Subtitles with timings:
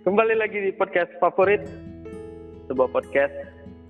[0.00, 1.60] Kembali lagi di podcast favorit,
[2.72, 3.36] sebuah podcast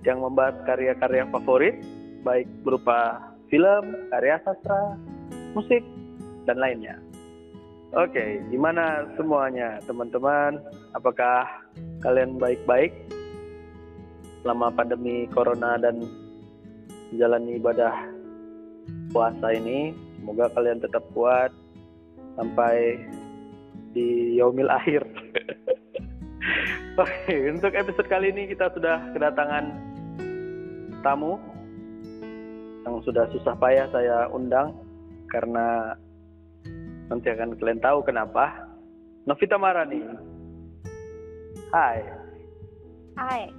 [0.03, 1.79] yang membahas karya-karya favorit,
[2.27, 4.99] baik berupa film, karya sastra,
[5.55, 5.79] musik,
[6.43, 6.99] dan lainnya.
[7.95, 10.59] Oke, gimana semuanya teman-teman?
[10.99, 11.47] Apakah
[12.03, 12.91] kalian baik-baik
[14.43, 16.03] selama pandemi corona dan
[17.15, 17.95] menjalani ibadah
[19.15, 19.95] puasa ini?
[20.19, 21.55] Semoga kalian tetap kuat
[22.35, 22.99] sampai
[23.95, 25.20] di yaumil akhir.
[26.99, 29.71] Oke, untuk episode kali ini kita sudah kedatangan
[30.99, 31.39] tamu
[32.83, 34.75] yang sudah susah payah saya undang
[35.31, 35.95] karena
[37.07, 38.67] nanti akan kalian tahu kenapa.
[39.23, 40.01] Novita Marani.
[41.71, 42.01] Hai.
[43.15, 43.53] Hai,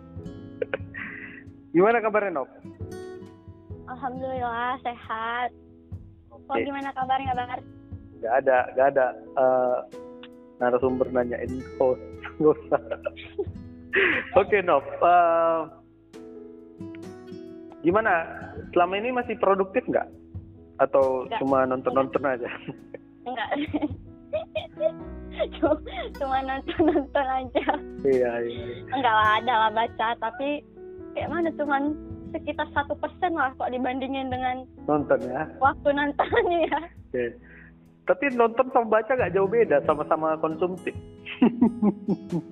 [1.72, 2.50] Gimana kabarnya Nov?
[3.88, 5.48] Alhamdulillah sehat.
[6.28, 6.68] Kok Oke.
[6.68, 7.60] gimana kabarnya, Bar?
[8.20, 9.78] Gak ada, gak ada eh,
[10.60, 12.00] narasumber nanyain host.
[12.36, 12.80] Gak usah.
[14.34, 14.84] Oke Nov.
[14.84, 15.58] eh,
[17.82, 18.12] gimana?
[18.72, 20.08] Selama ini masih produktif nggak?
[20.78, 21.38] Atau Nggak.
[21.38, 22.50] cuma nonton-nonton aja?
[23.22, 23.48] Enggak.
[25.56, 25.72] Cuma,
[26.20, 27.64] cuma nonton-nonton aja.
[28.04, 28.64] iya, iya.
[28.90, 30.08] Enggak lah, ada lah baca.
[30.20, 30.60] Tapi
[31.16, 31.96] kayak mana cuman
[32.32, 35.48] sekitar satu persen lah kok dibandingin dengan Nonton ya.
[35.56, 36.78] waktu nontonnya ya.
[37.08, 37.24] Oke.
[38.02, 40.94] Tapi nonton sama baca gak jauh beda, sama-sama konsumtif.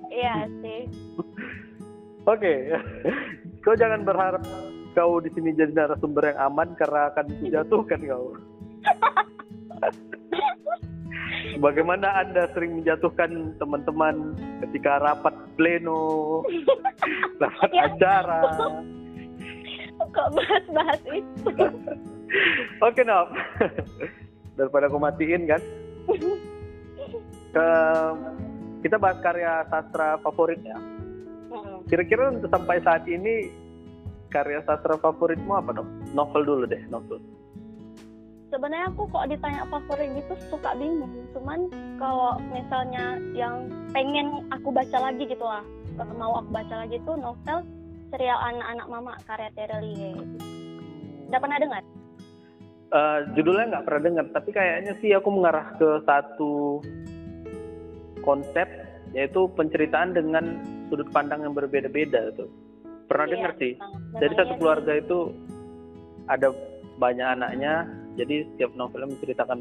[0.07, 0.87] Iya sih.
[2.23, 2.71] Oke,
[3.65, 4.43] kau jangan berharap
[4.93, 8.37] kau di sini jadi narasumber yang aman karena akan dijatuhkan kau.
[11.57, 16.41] Bagaimana Anda sering menjatuhkan teman-teman ketika rapat pleno,
[17.41, 17.89] rapat Ya.
[17.89, 18.41] acara.
[20.01, 21.65] Kok bahas-bahas itu?
[22.81, 23.27] Oke, Nov.
[24.61, 25.61] Daripada aku matiin kan.
[27.49, 27.67] Ke,
[28.85, 30.77] kita bahas karya sastra favoritnya.
[31.89, 33.49] Kira-kira untuk sampai saat ini
[34.29, 35.89] karya sastra favoritmu apa dong?
[36.13, 37.17] Novel dulu deh, novel.
[38.53, 41.25] Sebenarnya aku kok ditanya favorit gitu suka bingung.
[41.33, 41.65] Cuman
[41.97, 45.65] kalau misalnya yang pengen aku baca lagi gitu lah,
[46.13, 47.65] mau aku baca lagi tuh novel
[48.13, 50.21] serial anak-anak mama karya Terelie.
[51.33, 51.83] Udah pernah dengar?
[52.91, 56.83] Eh, judulnya nggak pernah dengar, tapi kayaknya sih aku mengarah ke satu
[58.19, 58.67] konsep
[59.15, 60.59] yaitu penceritaan dengan
[60.91, 62.51] sudut pandang yang berbeda-beda itu.
[63.07, 63.73] Pernah Iya, dengar sih.
[64.19, 65.17] Jadi satu iya keluarga itu
[66.27, 66.51] ada
[66.99, 67.87] banyak anaknya,
[68.19, 69.59] jadi setiap novelnya menceritakan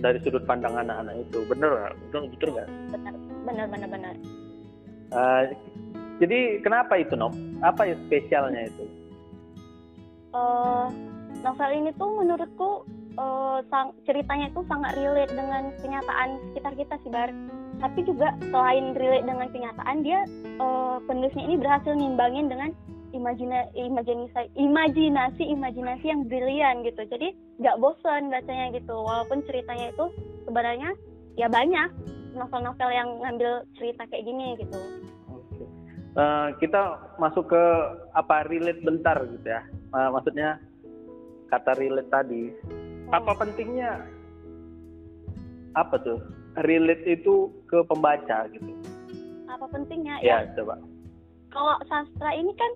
[0.00, 1.44] dari sudut pandang anak-anak itu.
[1.52, 1.92] Bener?
[2.08, 2.68] Betul betul nggak?
[2.68, 2.80] sih.
[2.96, 4.14] benar benar benar benar.
[5.12, 5.42] Eh,
[6.16, 7.36] jadi kenapa itu Nov?
[7.60, 8.84] Apa ya spesialnya itu?
[10.32, 10.88] Eh,
[11.44, 12.70] novel ini tuh menurutku
[13.20, 17.30] eh, sang- ceritanya itu sangat relate dengan kenyataan sekitar kita sih bar.
[17.82, 20.24] Tapi juga selain relate dengan kenyataan dia
[20.58, 22.72] eh, penulisnya ini berhasil nimbangin dengan
[23.14, 27.04] imajina imajinasi imajinasi imajinasi yang brilian gitu.
[27.06, 28.96] Jadi nggak bosan bacanya gitu.
[28.96, 30.04] Walaupun ceritanya itu
[30.48, 30.90] sebenarnya
[31.38, 31.92] ya banyak
[32.34, 34.80] novel-novel yang ngambil cerita kayak gini gitu.
[36.14, 37.64] Eh, kita masuk ke
[38.14, 39.62] apa relate bentar gitu ya.
[39.94, 40.58] Eh, maksudnya
[41.54, 42.50] kata relate tadi.
[43.14, 44.02] Apa pentingnya
[45.78, 46.18] apa tuh?
[46.66, 48.74] Relate itu ke pembaca gitu.
[49.46, 50.18] Apa pentingnya?
[50.18, 50.82] Ya, coba.
[51.54, 52.72] kalau sastra ini kan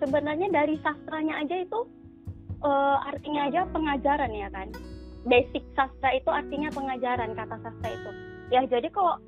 [0.00, 1.80] sebenarnya dari sastranya aja itu
[2.64, 4.72] eh, artinya aja pengajaran ya kan
[5.28, 8.10] basic sastra itu artinya pengajaran kata sastra itu
[8.48, 9.20] ya jadi kalau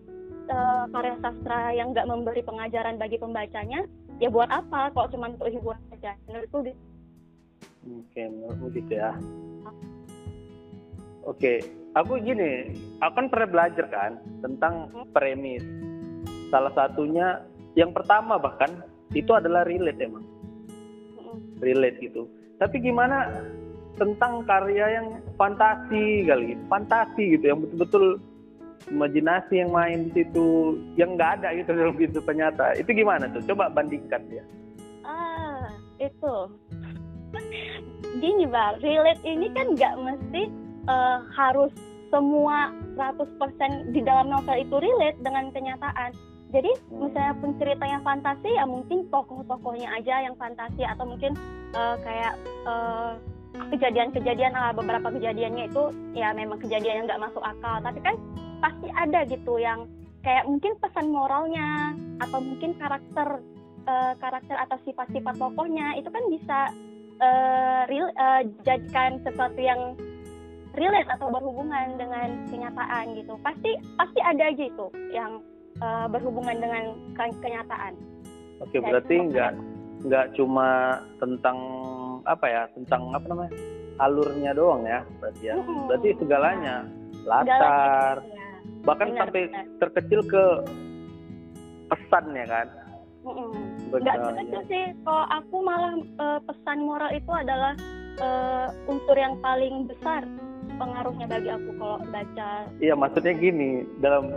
[0.48, 3.84] eh, karya sastra yang nggak memberi pengajaran bagi pembacanya
[4.18, 6.80] ya buat apa kalau cuma untuk hiburan aja menurutku gitu.
[7.84, 9.12] Oke, menurutmu gitu ya.
[11.24, 11.64] Oke,
[11.96, 14.12] aku gini, aku kan pernah belajar kan
[14.44, 15.64] tentang premis.
[16.52, 17.40] Salah satunya,
[17.76, 18.84] yang pertama bahkan
[19.16, 20.24] itu adalah relate emang,
[21.60, 22.28] relate gitu.
[22.60, 23.32] Tapi gimana
[23.96, 25.08] tentang karya yang
[25.40, 28.20] fantasi kali, fantasi gitu, yang betul-betul
[28.92, 32.66] imajinasi yang main di situ, yang nggak ada gitu dalam kehidupan nyata.
[32.76, 33.42] Itu gimana tuh?
[33.48, 34.44] Coba bandingkan ya.
[35.04, 35.68] ah
[36.00, 36.34] itu
[38.24, 40.42] gini bang relate ini kan nggak mesti
[40.88, 41.72] eh, harus
[42.08, 46.14] semua 100% di dalam novel itu relate dengan kenyataan.
[46.54, 51.34] Jadi misalnya penceritanya fantasi ya mungkin tokoh-tokohnya aja yang fantasi atau mungkin
[51.74, 52.34] eh, kayak
[52.64, 53.12] eh,
[53.74, 55.84] kejadian-kejadian ah, beberapa kejadiannya itu
[56.14, 57.82] ya memang kejadian yang nggak masuk akal.
[57.82, 58.16] Tapi kan
[58.62, 59.84] pasti ada gitu yang
[60.22, 61.92] kayak mungkin pesan moralnya
[62.22, 63.42] atau mungkin karakter
[63.90, 66.58] eh, karakter atau sifat-sifat tokohnya itu kan bisa
[67.20, 69.94] eh, real, eh, jadikan sesuatu yang
[70.74, 75.38] relate atau berhubungan dengan kenyataan gitu pasti pasti ada gitu yang
[75.78, 77.94] uh, berhubungan dengan ke- kenyataan.
[78.58, 79.52] Oke, berarti nggak
[80.10, 81.58] nggak cuma tentang
[82.26, 83.52] apa ya, tentang apa namanya
[84.02, 85.54] alurnya doang ya, berarti ya.
[85.54, 85.86] Mm-mm.
[85.86, 86.76] Berarti segalanya,
[87.22, 88.48] Segalanya, latar, ya.
[88.82, 89.64] bahkan Benar, sampai benar.
[89.78, 90.44] terkecil ke
[91.86, 92.66] pesan ya kan.
[93.22, 93.50] Mm-mm.
[94.00, 94.24] Nggak ya.
[94.26, 94.84] terkecil sih.
[95.06, 97.72] Kalau aku malah uh, pesan moral itu adalah
[98.18, 100.26] uh, unsur yang paling besar
[100.74, 102.50] pengaruhnya bagi aku kalau baca.
[102.82, 104.32] Iya, maksudnya gini, dalam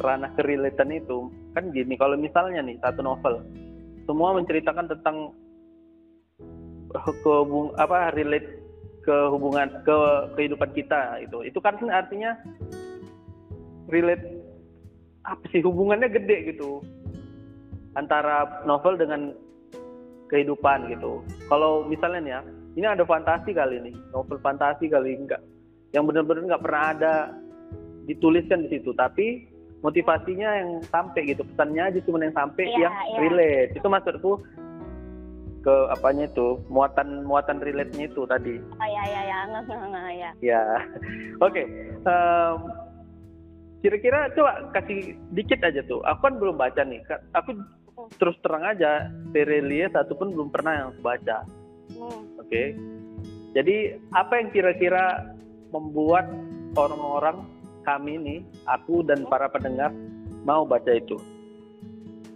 [0.00, 3.44] ranah kerelatan itu kan gini, kalau misalnya nih satu novel
[4.04, 5.32] semua menceritakan tentang
[7.22, 8.62] kehubung apa relate
[9.04, 9.98] ke hubungan ke
[10.38, 11.44] kehidupan kita itu.
[11.44, 12.38] Itu kan artinya
[13.92, 14.24] relate
[15.24, 16.84] apa sih hubungannya gede gitu
[17.94, 19.34] antara novel dengan
[20.30, 21.22] kehidupan gitu.
[21.46, 22.40] Kalau misalnya nih ya,
[22.74, 25.42] ini ada fantasi kali ini, novel fantasi kali enggak,
[25.94, 27.14] yang benar-benar nggak pernah ada
[28.10, 29.46] dituliskan di situ, tapi
[29.84, 33.18] motivasinya yang sampai gitu, pesannya aja cuma yang sampai Iya, yang iya.
[33.20, 33.70] relate.
[33.78, 34.32] Itu maksudku
[35.64, 38.60] ke apanya itu, muatan muatan relate-nya itu tadi.
[38.60, 40.30] Oh ya ya ya, nggak nggak ya.
[40.40, 40.62] Ya,
[41.46, 41.62] oke.
[43.84, 46.00] Kira-kira coba kasih dikit aja tuh.
[46.08, 47.04] Aku kan belum baca nih.
[47.36, 47.52] Aku
[48.18, 51.46] terus terang aja, Terelie satu pun belum pernah yang baca.
[51.94, 52.22] Hmm.
[52.38, 52.74] Oke.
[53.54, 55.30] Jadi apa yang kira-kira
[55.70, 56.26] membuat
[56.74, 57.46] orang-orang
[57.84, 59.94] kami nih, aku dan para pendengar
[60.42, 61.14] mau baca itu?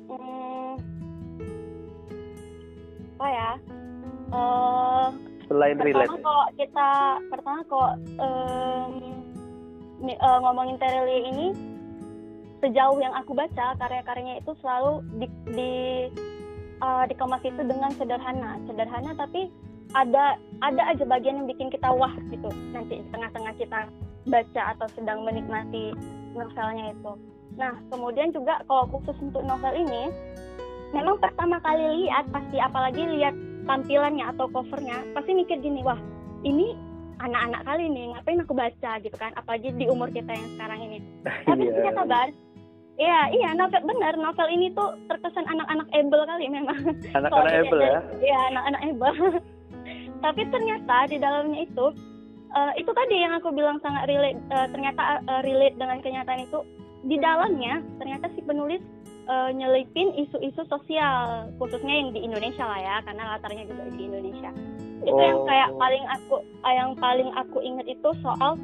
[0.07, 0.79] Hmm.
[3.19, 3.51] Apa ya?
[4.29, 5.07] Eh,
[5.49, 6.05] Selain relate.
[6.13, 6.89] pertama kalau kita
[7.33, 7.91] pertama kalau
[8.21, 8.93] em,
[10.05, 11.47] mi- eh, ngomongin Terelie ini
[12.59, 15.73] sejauh yang aku baca karya-karyanya itu selalu di, di
[16.83, 18.59] eh, dikemas itu dengan sederhana.
[18.67, 19.51] Sederhana tapi
[19.97, 23.89] ada ada aja bagian yang bikin kita wah gitu nanti di tengah-tengah kita
[24.29, 25.97] baca atau sedang menikmati
[26.37, 27.13] novelnya itu.
[27.57, 30.13] Nah kemudian juga kalau khusus untuk novel ini
[30.93, 33.33] memang pertama kali lihat pasti apalagi lihat
[33.65, 36.01] tampilannya atau covernya pasti mikir gini wah
[36.45, 36.77] ini
[37.19, 38.93] anak-anak kali nih ngapain aku baca?
[39.03, 40.99] gitu kan apalagi di umur kita yang sekarang ini.
[41.49, 41.73] Tapi Iya.
[41.75, 42.29] ternyata bar
[42.99, 44.15] iya iya novel benar.
[44.19, 46.79] Novel ini tuh terkesan anak-anak ebel kali memang.
[47.15, 48.01] Anak-anak Apple ya.
[48.21, 49.15] iya anak-anak ebel
[50.25, 51.87] tapi ternyata di dalamnya itu
[52.51, 56.59] eh, itu tadi yang aku bilang sangat relate eh, ternyata eh, relate dengan kenyataan itu
[57.07, 58.83] di dalamnya ternyata si penulis
[59.31, 64.51] eh, nyelipin isu-isu sosial khususnya yang di Indonesia lah ya karena latarnya juga di Indonesia.
[64.99, 65.47] Itu yang Oh.
[65.47, 66.37] kayak paling aku
[66.67, 68.59] yang paling aku ingat itu soal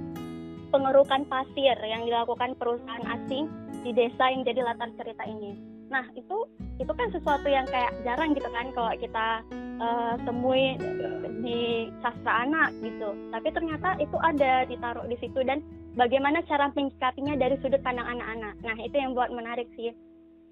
[0.75, 3.46] pengerukan pasir yang dilakukan perusahaan asing
[3.84, 5.52] di desa yang jadi latar cerita ini.
[5.92, 6.48] Nah itu
[6.81, 9.26] itu kan sesuatu yang kayak jarang gitu kan kalau kita
[9.78, 10.81] eh, temui
[11.44, 13.12] di sastra anak gitu.
[13.31, 15.60] Tapi ternyata itu ada ditaruh di situ dan
[15.94, 18.54] bagaimana cara menyikapinya dari sudut pandang anak-anak.
[18.64, 19.92] Nah itu yang buat menarik sih.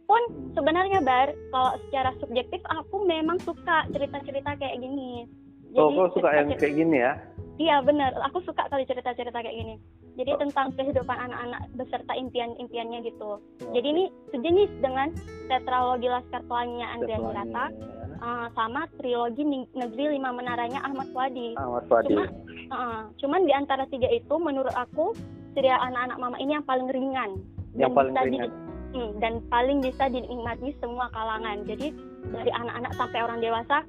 [0.07, 5.25] Pun sebenarnya bar kalau secara subjektif aku memang suka cerita-cerita kayak gini.
[5.73, 7.17] Oh, kok suka yang kayak gini ya?
[7.57, 9.75] Iya benar, aku suka kali cerita-cerita kayak gini.
[10.13, 10.39] Jadi Oh.
[10.39, 13.41] tentang kehidupan anak-anak beserta impian-impiannya gitu.
[13.73, 15.09] Jadi ini sejenis dengan
[15.47, 17.73] tetralogi Laskar Pelangi Andrian Hirata
[18.15, 19.43] eh, sama trilogi
[19.73, 21.57] Negeri Lima Menaranya Ahmad Swadi.
[21.57, 22.13] Ahmad Fadil.
[22.13, 22.25] Cuma,
[22.69, 25.17] eh, cuman di antara tiga itu menurut aku
[25.53, 27.41] serial anak-anak mama ini yang paling ringan
[27.73, 28.51] Yang paling bisa di- ringan.
[28.93, 31.65] hmm, dan paling bisa dinikmati semua kalangan.
[31.65, 31.89] Jadi
[32.29, 33.81] dari anak-anak sampai orang dewasa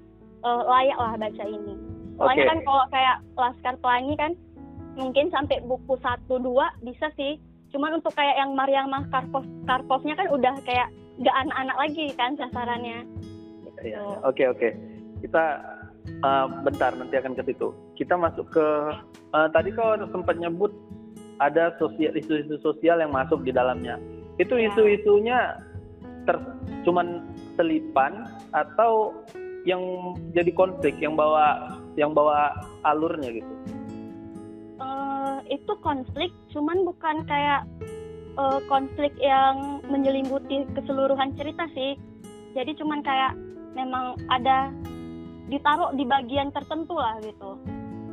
[0.42, 1.74] eh, layak lah baca ini.
[2.14, 2.50] Soalnya Oke.
[2.50, 4.32] kan kalau kayak Laskar Pelangi kan
[4.96, 7.40] mungkin sampai buku 1 2 bisa sih.
[7.74, 13.00] Cuman untuk kayak yang Mariamah Karpov Karpovnya kan udah kayak nggak anak-anak lagi kan sasarannya.
[13.84, 14.04] Iya, Gitu.
[14.24, 14.70] Oke oke.
[15.26, 15.44] Kita
[16.24, 17.74] uh, bentar nanti akan ke situ.
[18.00, 18.68] Kita masuk ke
[19.36, 20.72] uh, tadi kau sempat nyebut
[21.42, 24.00] ada sosial isu-isu sosial yang masuk di dalamnya.
[24.40, 24.72] Itu Ya.
[24.72, 25.40] isu-isunya
[26.24, 26.40] ter
[26.88, 27.20] cuman
[27.60, 28.24] selipan
[28.56, 29.12] atau
[29.64, 29.80] yang
[30.36, 32.52] jadi konflik yang bawa yang bawa
[32.84, 33.54] alurnya gitu.
[35.52, 37.68] Itu konflik, cuman bukan kayak
[38.40, 42.00] eh, konflik yang menyelimuti keseluruhan cerita sih.
[42.54, 43.34] Jadi cuman kayak
[43.74, 44.70] memang ada
[45.50, 47.58] ditaruh di bagian tertentu lah gitu.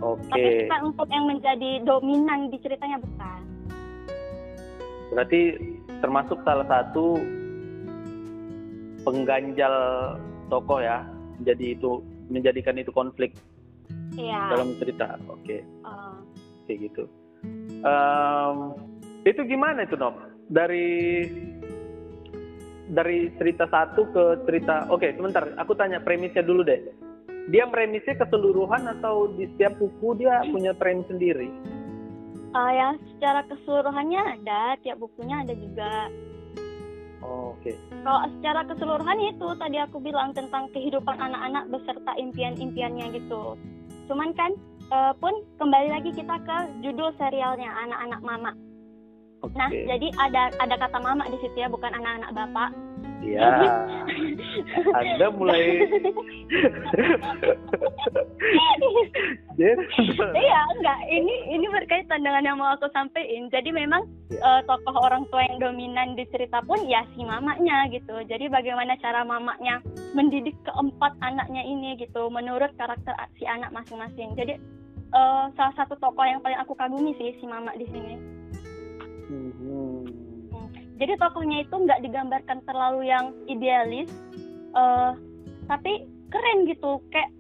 [0.01, 0.33] Oke.
[0.33, 3.41] Tapi bukan untuk yang menjadi dominan di ceritanya bukan.
[5.13, 5.41] Berarti
[6.01, 7.21] termasuk salah satu
[9.05, 9.75] pengganjal
[10.49, 11.05] tokoh ya.
[11.45, 12.01] Jadi itu
[12.33, 13.37] menjadikan itu konflik
[14.17, 14.57] Iya.
[14.57, 15.17] dalam cerita.
[15.29, 15.61] Oke.
[15.61, 16.15] eh,
[16.67, 17.05] kayak gitu.
[17.81, 18.57] Em,
[19.25, 20.17] itu gimana itu Nob?
[20.51, 21.25] Dari
[22.91, 26.81] dari cerita satu ke cerita, oke sebentar, aku tanya premisnya dulu deh.
[27.49, 31.49] Dia premisnya keseluruhan atau di setiap buku dia punya premis sendiri?
[32.51, 36.11] eh, ya secara keseluruhannya ada, tiap bukunya ada juga.
[37.21, 37.77] Oh, Oke.
[38.01, 43.55] Kalau secara keseluruhan itu tadi aku bilang tentang kehidupan anak-anak beserta impian-impiannya gitu.
[44.09, 44.57] Cuman kan
[44.91, 48.53] eh, pun kembali lagi kita ke judul serialnya anak-anak mama.
[49.41, 49.57] Oke.
[49.57, 52.71] Nah, jadi ada ada kata mama di situ ya, bukan anak-anak bapak.
[53.21, 53.49] Ya.
[55.01, 55.85] Anda mulai.
[60.41, 60.99] iya, enggak.
[61.09, 63.53] Ini ini berkaitan dengan yang mau aku sampaikan.
[63.53, 64.41] Jadi memang Ya.
[64.41, 68.25] eh, tokoh orang tua yang dominan di cerita pun ya si mamanya gitu.
[68.25, 69.85] Jadi bagaimana cara mamanya
[70.17, 74.33] mendidik keempat anaknya ini gitu menurut karakter si anak masing-masing.
[74.39, 74.57] Jadi
[75.11, 78.15] eh, salah satu tokoh yang paling aku kagumi sih si mama di sini.
[79.31, 80.03] Mhm.
[81.01, 84.11] Jadi tokohnya itu nggak digambarkan terlalu yang idealis,
[84.77, 85.13] eh,
[85.67, 87.01] tapi keren gitu.
[87.11, 87.31] Kayak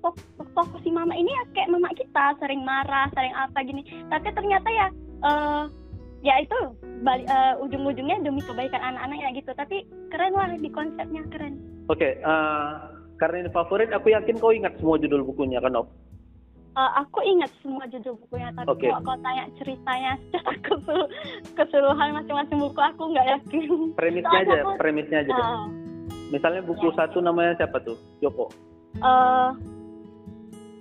[0.00, 0.24] tok-
[0.54, 3.82] tokoh si mama ini ya kayak mama kita, sering marah, sering apa gini.
[4.08, 4.86] Tapi ternyata ya,
[5.26, 5.64] eh,
[6.22, 6.56] ya itu
[7.02, 9.50] bali- eh, ujung-ujungnya demi kebaikan anak-anaknya gitu.
[9.56, 11.58] Tapi keren lah di konsepnya keren.
[11.90, 12.72] Oke, eh,
[13.18, 15.90] karena ini favorit, aku yakin kau ingat semua judul bukunya kan, Op?
[16.70, 18.86] Eh, aku ingat semua judul bukunya, tapi Oke.
[18.86, 21.10] kalau kau tanya ceritanya secara kesel-
[21.54, 23.70] keseluruhan masing-masing buku aku nggak yakin.
[23.92, 25.32] Premisnya aja, aku- premisnya aja.
[25.32, 25.60] Eh,
[26.30, 26.96] Misalnya buku Ya.
[26.96, 27.98] satu namanya siapa tuh?
[28.18, 28.46] Joko.
[28.92, 29.50] eh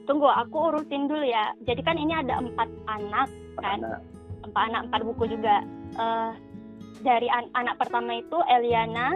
[0.04, 4.02] tunggu aku urutin dulu ya jadi kan ini ada empat anak kan Anak.
[4.42, 6.32] empat anak empat buku juga Eh
[7.00, 9.14] dari an- anak pertama itu Eliana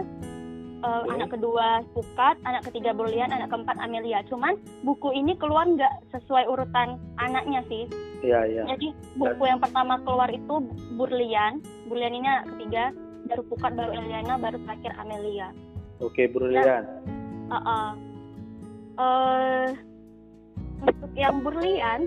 [0.84, 1.10] eh, Oke.
[1.16, 6.44] anak kedua Pukat anak ketiga Berlian anak keempat Amelia cuman buku ini keluar nggak sesuai
[6.44, 7.88] urutan anaknya sih
[8.24, 8.62] Iya, iya.
[8.76, 10.64] jadi buku yang pertama keluar itu
[10.96, 12.92] Burlian Burlian ini anak ketiga
[13.28, 15.52] baru Pukat baru Eliana baru terakhir Amelia
[16.02, 16.84] Oke, Brilian.
[17.48, 17.94] Uh-uh.
[18.94, 19.68] Eh,
[20.84, 22.06] untuk yang berlian,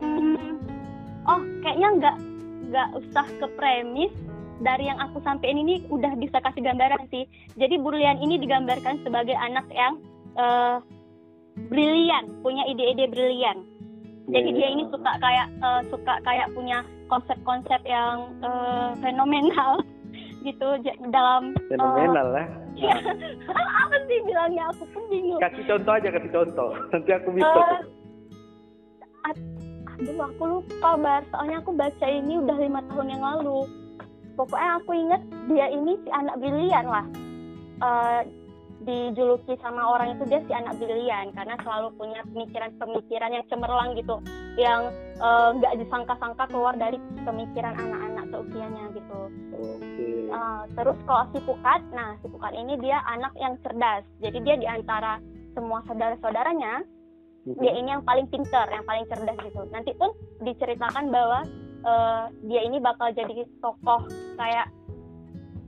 [0.00, 0.58] hmm,
[1.28, 2.16] oh kayaknya nggak
[2.70, 4.14] nggak usah ke premis
[4.64, 7.28] dari yang aku sampein ini udah bisa kasih gambaran sih.
[7.60, 10.00] Jadi Burlian ini digambarkan sebagai anak yang
[10.34, 10.76] eh,
[11.68, 13.62] brilian, punya ide-ide brilian.
[14.32, 14.72] Jadi Iya, dia iya.
[14.72, 16.80] ini suka kayak eh, suka kayak punya
[17.12, 19.84] konsep-konsep yang eh, fenomenal
[20.48, 20.68] gitu
[21.12, 22.46] dalam Fenomenal lah.
[22.74, 22.96] Iya.
[23.84, 25.40] apa sih bilangnya aku pun bingung.
[25.44, 26.70] Kasih contoh aja, kasih contoh.
[26.96, 27.60] Nanti aku bisa.
[29.28, 29.52] Ad-
[29.94, 33.83] aduh aku lupa bar, soalnya aku baca ini udah lima tahun yang lalu.
[34.34, 37.06] Pokoknya aku inget dia ini si anak brilian lah.
[37.82, 38.22] Eh,
[38.84, 44.16] dijuluki sama orang itu dia si anak brilian karena selalu punya pemikiran-pemikiran yang cemerlang gitu,
[44.60, 49.20] yang eh, nggak disangka-sangka keluar dari pemikiran anak-anak seusianya gitu.
[49.54, 50.06] Oke.
[50.34, 54.02] Uh, terus kalau si Pukat, nah si Pukat ini dia anak yang cerdas.
[54.18, 55.22] Jadi dia di antara
[55.54, 56.82] semua saudara-saudaranya,
[57.46, 57.60] Mhm.
[57.62, 59.62] dia ini yang paling pinter, yang paling cerdas gitu.
[59.70, 60.10] Nanti pun
[60.42, 61.46] diceritakan bahwa
[61.84, 64.08] uh, dia ini bakal jadi tokoh
[64.40, 64.72] kayak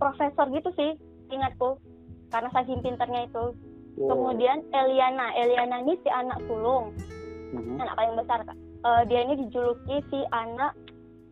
[0.01, 0.97] profesor gitu sih,
[1.31, 1.79] ingatku.
[2.33, 3.55] Karena saking pinternya itu.
[3.97, 4.13] Wow.
[4.13, 6.93] Kemudian Eliana, Eliana ini si anak sulung,
[7.55, 7.81] Mhm.
[7.81, 8.39] anak paling besar.
[8.45, 8.59] Kak.
[8.85, 10.77] Uh, dia ini dijuluki si anak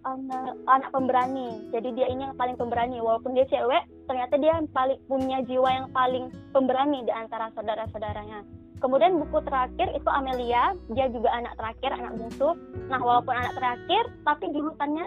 [0.04, 1.68] anak anak pemberani.
[1.72, 3.00] Jadi dia ini yang paling pemberani.
[3.00, 8.63] Walaupun dia cewek, ternyata dia yang paling punya jiwa yang paling pemberani di antara saudara-saudaranya.
[8.83, 12.59] Kemudian buku terakhir itu Amelia, dia juga anak terakhir, anak bungsu.
[12.90, 15.07] Nah, walaupun anak terakhir, tapi julutannya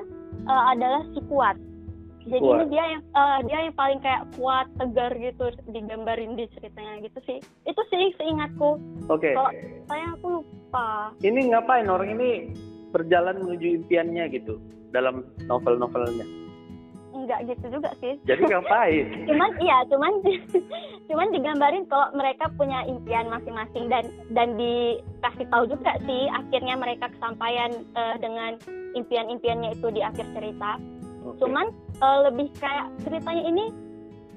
[0.50, 1.58] uh, adalah si kuat.
[2.28, 2.60] Jadi Kuat.
[2.60, 7.20] ini dia yang uh, dia yang paling kayak kuat, tegar gitu digambarin di ceritanya gitu
[7.24, 7.38] sih.
[7.64, 8.84] Itu sih seingatku.
[9.08, 9.32] Oke.
[9.32, 9.52] Kalau
[9.88, 11.16] saya aku lupa.
[11.24, 12.52] Ini ngapain orang ini
[12.92, 14.60] berjalan menuju impiannya gitu
[14.92, 16.47] dalam novel-novelnya.
[17.18, 18.14] Enggak gitu juga sih.
[18.30, 19.06] Jadi ngapain?
[19.30, 20.14] cuman iya cuman
[21.10, 27.10] cuman digambarin kalau mereka punya impian masing-masing dan dan dikasih tahu juga sih akhirnya mereka
[27.10, 28.62] kesampaian eh, dengan
[28.94, 30.78] impian-impiannya itu di akhir cerita
[31.26, 31.42] Oke.
[31.42, 33.66] cuman eh, lebih kayak ceritanya ini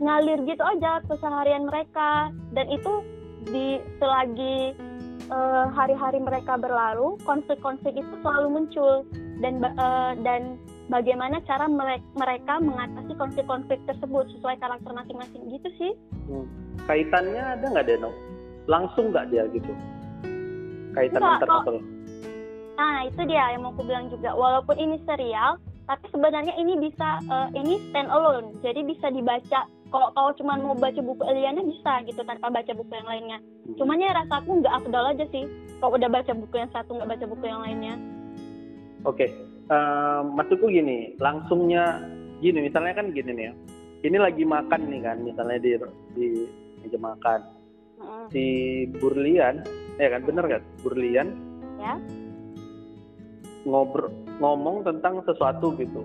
[0.00, 3.04] ngalir gitu aja keseharian mereka dan itu
[3.52, 4.72] di selagi
[5.28, 9.04] eh, hari-hari mereka berlalu konflik-konflik itu selalu muncul
[9.40, 10.56] dan eh, dan
[10.90, 15.92] bagaimana cara mere- mereka mengatasi konflik-konflik tersebut sesuai karakter masing-masing gitu sih
[16.26, 16.46] Hmm.
[16.82, 18.10] Kaitannya ada nggak Deno?
[18.64, 19.70] Langsung nggak dia gitu?
[20.90, 21.78] Kaitan antar novel.
[22.72, 25.54] nah itu dia yang mau aku bilang juga walaupun ini serial
[25.84, 30.72] tapi sebenarnya ini bisa eh, ini stand alone jadi bisa dibaca kalau kau cuma mau
[30.72, 33.76] baca buku Eliana bisa gitu tanpa baca buku yang lainnya Hmm.
[33.76, 35.44] cuman ya rasaku nggak afdal aja sih
[35.76, 37.94] kalau udah baca buku yang satu nggak baca buku yang lainnya
[39.02, 39.28] Oke,
[39.70, 42.02] Eh, maksudku gini, langsungnya
[42.42, 43.54] gini, misalnya kan gini nih ya.
[44.02, 45.70] Ini lagi makan nih kan, misalnya di
[46.10, 46.26] di
[46.82, 47.40] meja makan.
[48.34, 48.44] Si
[48.98, 49.62] Burlian,
[49.94, 50.62] ya kan bener kan?
[50.82, 51.28] Burlian
[51.78, 51.94] ya
[53.62, 54.10] ngobrol
[54.40, 56.02] ngomong tentang sesuatu gitu.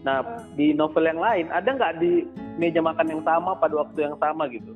[0.00, 0.46] Nah, Hmm.
[0.54, 2.24] di novel yang lain ada nggak di
[2.56, 4.70] meja makan yang sama pada waktu yang sama gitu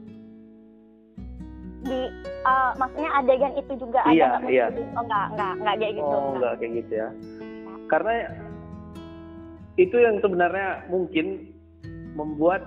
[1.84, 2.00] di
[2.44, 4.66] uh, maksudnya adegan itu juga Iya, ada iya.
[4.72, 6.32] mesti- oh enggak enggak enggak kayak gitu oh enggak.
[6.32, 7.08] enggak kayak gitu ya
[7.94, 8.26] karena
[9.78, 11.54] itu yang sebenarnya mungkin
[12.18, 12.62] membuat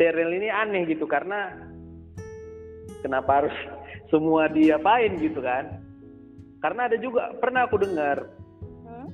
[0.00, 1.52] serial ini aneh gitu karena
[3.04, 3.56] kenapa harus
[4.12, 5.84] semua diapain gitu kan
[6.64, 8.24] karena ada juga pernah aku dengar
[8.88, 9.12] Hmm?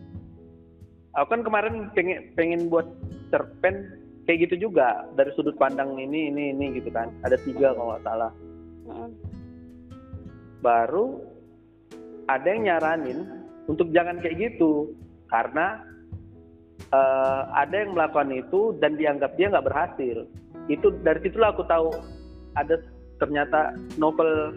[1.19, 2.87] aku kan kemarin pengen pengen buat
[3.35, 3.91] cerpen
[4.23, 8.07] kayak gitu juga dari sudut pandang ini ini ini gitu kan ada tiga kalau nggak
[8.07, 8.31] salah
[8.87, 9.11] Mm-mm.
[10.63, 11.19] baru
[12.31, 14.93] ada yang nyaranin untuk jangan kayak gitu.
[15.29, 15.81] Karena
[16.93, 20.29] eh, ada yang melakukan itu dan dianggap dia nggak berhasil.
[20.71, 21.93] Itu dari situlah aku tahu
[22.55, 22.81] ada
[23.19, 24.55] ternyata novel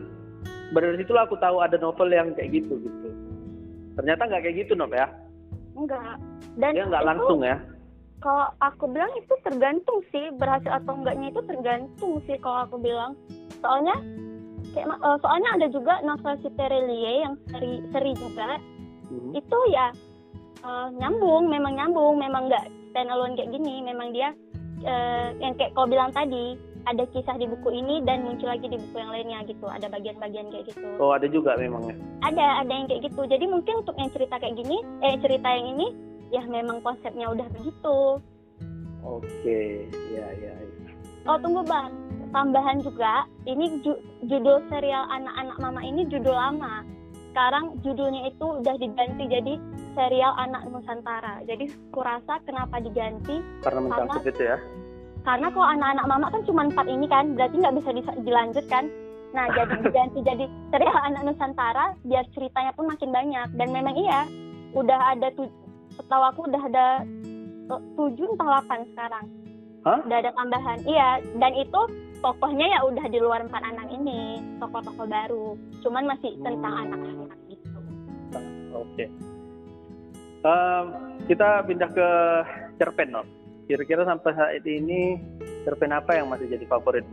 [0.76, 3.08] dari situlah aku tahu ada novel yang kayak gitu gitu.
[3.98, 5.08] Ternyata nggak kayak gitu Nov ya?
[5.78, 6.18] Enggak
[6.58, 7.58] dan dia nggak itu, langsung ya?
[8.18, 13.14] kalau aku bilang itu tergantung sih berhasil atau enggaknya itu tergantung sih kalau aku bilang.
[13.62, 13.96] Soalnya
[14.74, 18.58] kayak eh, soalnya ada juga novel si Terelie yang seri seri juga
[19.08, 19.32] Mhm.
[19.36, 19.88] itu ya
[20.64, 23.86] eh, nyambung memang nyambung memang nggak stand alone kayak gini.
[23.86, 24.34] Memang dia
[24.84, 28.80] eh, yang kayak kau bilang tadi ada kisah di buku ini dan muncul lagi di
[28.80, 29.68] buku yang lainnya gitu.
[29.68, 30.88] Ada bagian-bagian kayak gitu.
[30.98, 31.96] Oh ada juga memang ya?
[32.24, 33.22] Ada ada yang kayak gitu.
[33.28, 35.88] Jadi mungkin untuk yang cerita kayak gini eh cerita yang ini
[36.32, 38.20] ya memang konsepnya udah begitu.
[39.04, 40.92] Oke ya ya ya.
[41.28, 41.92] oh tunggu bang.
[42.28, 46.84] Tambahan juga ini ju- judul serial anak-anak mama ini judul lama
[47.38, 49.62] sekarang judulnya itu udah diganti jadi
[49.94, 51.46] serial anak nusantara.
[51.46, 53.46] Jadi kurasa kenapa diganti?
[53.62, 54.58] Karena mencangkup itu ya?
[55.22, 57.90] Karena kalau anak-anak mama kan cuma empat ini kan berarti nggak bisa
[58.26, 58.90] dilanjutkan
[59.36, 63.48] nah jadi diganti jadi serial anak nusantara biar ceritanya pun makin banyak.
[63.54, 64.26] Dan memang iya
[64.74, 65.30] udah ada
[65.94, 67.06] setahu aku udah ada
[67.70, 69.26] eh, tujuh entah delapan sekarang.
[69.86, 70.02] Hah?
[70.10, 71.22] udah ada tambahan iya.
[71.38, 71.82] Dan itu
[72.18, 75.48] tokohnya ya udah di luar empat anak ini tokoh-tokoh baru
[75.82, 76.84] cuman masih tentang Hmm.
[76.90, 77.78] anak-anak gitu
[78.74, 79.06] Oke.
[80.40, 80.86] Em,
[81.26, 82.10] kita pindah ke
[82.78, 83.26] cerpen, no.
[83.66, 85.18] Kira-kira sampai saat ini
[85.66, 87.04] cerpen apa yang masih jadi favorit?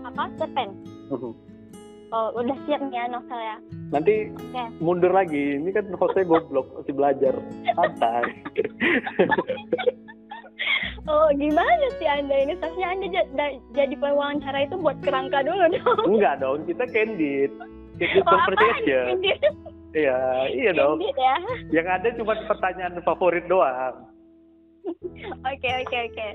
[0.00, 0.74] apa cerpen
[2.10, 3.56] oh udah siap nih ya novel ya
[3.90, 4.62] Nanti Oke.
[4.78, 5.58] mundur lagi.
[5.58, 7.34] Ini kan hostnya goblok, masih belajar.
[7.74, 8.22] Santai.
[11.06, 12.52] Oh, gimana sih Anda ini?
[12.56, 15.98] Seharusnya Anda ja- da- jadi pewawancara itu buat kerangka dulu dong.
[16.06, 17.50] Enggak dong, kita candid.
[17.96, 19.04] Candid Oh, conversation.
[19.16, 19.40] Candid.
[19.90, 20.18] Iya,
[20.50, 20.98] iya dong.
[20.98, 21.36] Candid ya.
[21.72, 23.94] Yang ada cuma pertanyaan favorit doang.
[25.44, 26.28] Oke, oke, oke.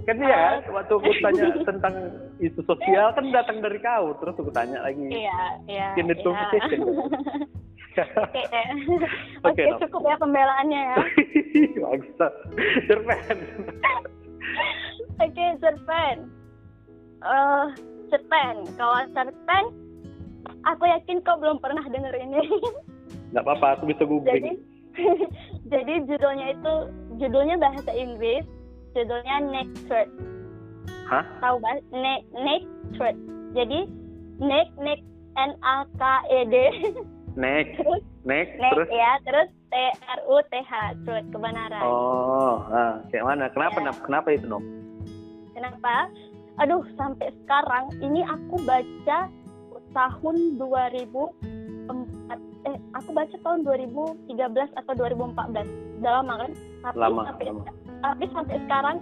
[0.00, 1.94] Kan ya, waktu aku tanya tentang
[2.40, 5.06] isu sosial kan datang dari kau, terus aku tanya lagi.
[5.06, 5.88] Iya, iya.
[5.94, 6.24] Candid iya.
[6.24, 6.80] conversation.
[7.98, 8.42] Oke,
[9.42, 9.78] oke, Nom.
[9.82, 10.96] cukup ya pembelaannya ya.
[11.82, 12.32] Bangsat.
[12.86, 13.38] Cerpen.
[15.24, 16.16] Oke, cerpen.
[17.20, 17.66] Eh,
[18.08, 18.54] cerpen.
[18.78, 19.64] Kalau cerpen,
[20.64, 22.40] aku yakin kau belum pernah denger ini.
[23.34, 24.58] Nggak apa-apa, aku bisa jadi, googling.
[25.68, 26.74] jadi judulnya itu,
[27.20, 28.46] judulnya bahasa Inggris,
[28.96, 30.08] judulnya Naked.
[31.10, 31.26] Hah?
[31.42, 33.16] tahu bahas ne naked
[33.50, 33.80] jadi
[34.38, 35.02] neck neck
[35.34, 36.54] n a k e d
[37.40, 37.72] Next.
[37.74, 38.88] terus Next, neck terus?
[38.92, 39.74] ya terus t
[40.06, 40.72] r u t h
[41.02, 43.48] truth kebenaran Oh, ah, kayak mana?
[43.48, 43.84] Kenapa, Ya.
[43.86, 43.96] Nap?
[44.04, 44.64] Kenapa itu, Nom?
[45.50, 46.08] kenapa
[46.56, 49.28] aduh sampai sekarang ini aku baca
[49.90, 51.90] tahun 2004
[52.62, 54.30] eh aku baca tahun 2013
[54.74, 56.50] atau 2014 udah lama kan
[56.82, 57.62] tapi Lama, sampai lama.
[58.00, 58.96] tapi sampai sekarang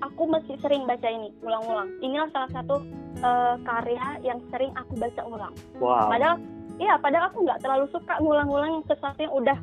[0.00, 2.82] aku masih sering baca ini ulang-ulang inilah salah satu
[3.20, 6.06] eh, karya yang sering aku baca ulang Wow.
[6.08, 6.36] padahal
[6.80, 9.58] iya padahal aku nggak terlalu suka ngulang-ngulang sesuatu yang udah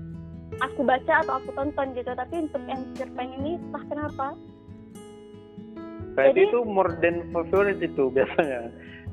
[0.62, 2.12] aku baca atau aku tonton gitu.
[2.14, 4.28] Tapi untuk yang cerpen ini entah kenapa.
[6.14, 8.70] Berarti jadi- itu more than favorite itu biasanya.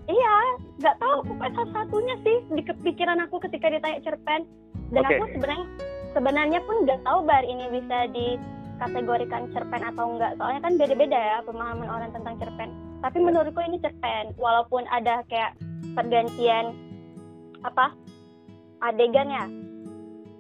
[0.06, 0.34] iya
[0.80, 1.16] nggak tahu.
[1.26, 4.44] Pokoknya salah satunya sih di kepikiran aku ketika ditanya cerpen
[4.92, 5.16] dan Oke.
[5.16, 5.66] aku sebenarnya
[6.12, 11.36] sebenarnya pun nggak tahu bar ini bisa dikategorikan cerpen atau enggak soalnya kan beda-beda ya
[11.42, 12.68] pemahaman orang tentang cerpen
[13.00, 13.24] tapi Ya.
[13.26, 15.56] menurutku ini cerpen walaupun ada kayak
[15.92, 16.76] pergantian
[17.64, 17.86] apa
[18.80, 19.44] adegan ya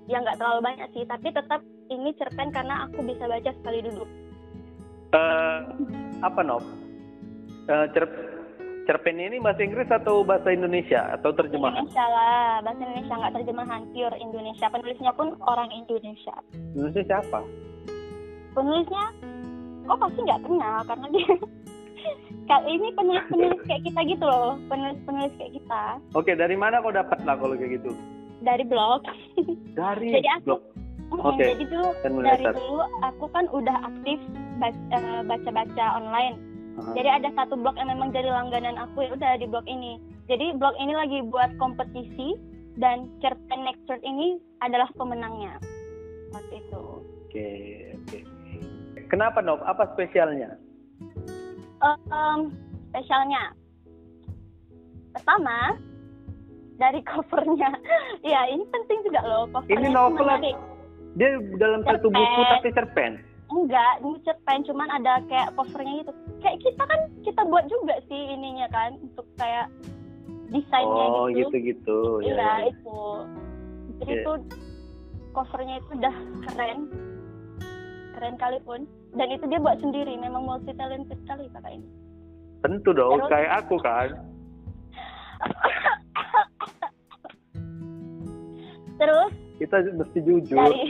[0.06, 4.08] yang nggak terlalu banyak sih tapi tetap ini cerpen karena aku bisa baca sekali duduk
[5.14, 5.58] Eh,
[6.26, 6.58] apa, Nom?
[7.70, 8.34] Eh, cer-
[8.82, 11.86] cerpen ini bahasa Inggris atau bahasa Indonesia atau terjemahan?
[11.86, 16.34] Indonesia lah bahasa Indonesia nggak terjemahan pure Indonesia penulisnya pun orang Indonesia
[16.74, 17.40] Indonesia siapa?
[18.54, 19.04] penulisnya
[19.84, 21.34] kok pasti nggak kenal karena dia
[22.44, 26.78] Kali ini penulis penulis kayak kita gitu loh penulis penulis kayak kita Oke, dari mana
[26.78, 27.90] kau dapat lah kalau kayak gitu?
[28.40, 29.00] dari blog
[29.72, 30.62] Dari Jadi aku- blog.
[31.14, 31.44] Oke.
[31.46, 31.88] Jadi dulu
[32.20, 34.18] dari dulu aku kan udah aktif
[34.62, 36.36] eh, baca-baca online.
[36.74, 36.90] Aha.
[36.92, 39.96] Jadi ada satu blog yang memang jadi langganan aku ya udah di blog ini.
[40.26, 42.34] Jadi blog ini lagi buat kompetisi
[42.76, 45.54] dan cerpen next Word ini adalah pemenangnya.
[46.30, 46.82] Waktu itu.
[47.24, 47.48] Oke,
[47.94, 48.18] oke.
[49.06, 49.62] Kenapa Nov?
[49.62, 50.58] Apa spesialnya?
[51.80, 52.40] Em,
[52.88, 53.52] spesialnya
[55.10, 55.74] pertama
[56.76, 57.70] dari covernya.
[58.22, 59.74] ya ini penting juga loh covernya.
[59.76, 60.56] Ini novel menarik.
[61.14, 62.16] Dia dalam satu Cerpen.
[62.16, 63.12] buku tapi cerpen.
[63.46, 66.12] Enggak, ini cerpen cuman ada kayak covernya gitu.
[66.40, 69.70] Kayak kita kan kita buat juga sih ininya kan untuk kayak
[70.50, 71.50] desainnya Oh, gitu.
[71.52, 71.98] gitu-gitu.
[72.20, 72.54] Ya, Iya, ya.
[72.68, 72.98] itu.
[73.94, 74.18] Jadi Oke.
[74.18, 74.32] itu
[75.30, 76.78] covernya itu udah keren.
[78.14, 78.86] Keren kali pun.
[79.12, 81.86] Dan itu dia buat sendiri, memang multi talented kali kakak ini.
[82.60, 83.30] Tentu dong, Terus?
[83.30, 84.08] kayak aku kan.
[88.94, 90.58] Terus Kita mesti jujur.
[90.58, 90.82] dari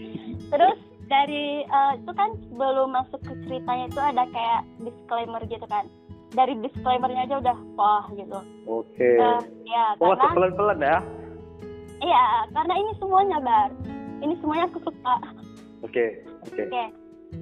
[0.52, 5.86] terus dari eh, itu kan sebelum masuk ke ceritanya itu ada kayak disclaimer gitu kan.
[6.30, 8.38] Dari disclaimernya aja udah wah gitu.
[8.66, 9.10] Oke.
[9.18, 10.98] Eh, ya, Oh, karena pelan-pelan ya.
[12.00, 13.70] iya, karena ini semuanya bar.
[14.18, 15.14] Ini semuanya aku suka.
[15.82, 16.04] Oke,
[16.44, 16.62] oke.
[16.68, 16.84] Oke.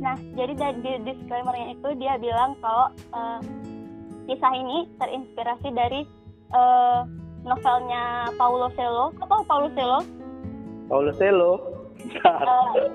[0.00, 3.40] Nah, jadi dari di disclaimernya itu dia bilang kalau eh,
[4.30, 6.00] kisah ini terinspirasi dari
[6.54, 7.00] eh,
[7.44, 9.12] novelnya Paulo Coelho.
[9.20, 10.00] Apa Paulo Coelho?
[10.88, 11.52] Paulo Coelho.
[12.02, 12.88] Eh,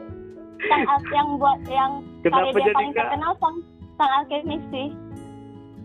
[0.57, 3.57] yang yang buat yang Kenapa karya dia paling terkenal sang
[3.99, 4.87] sang alkemis sih.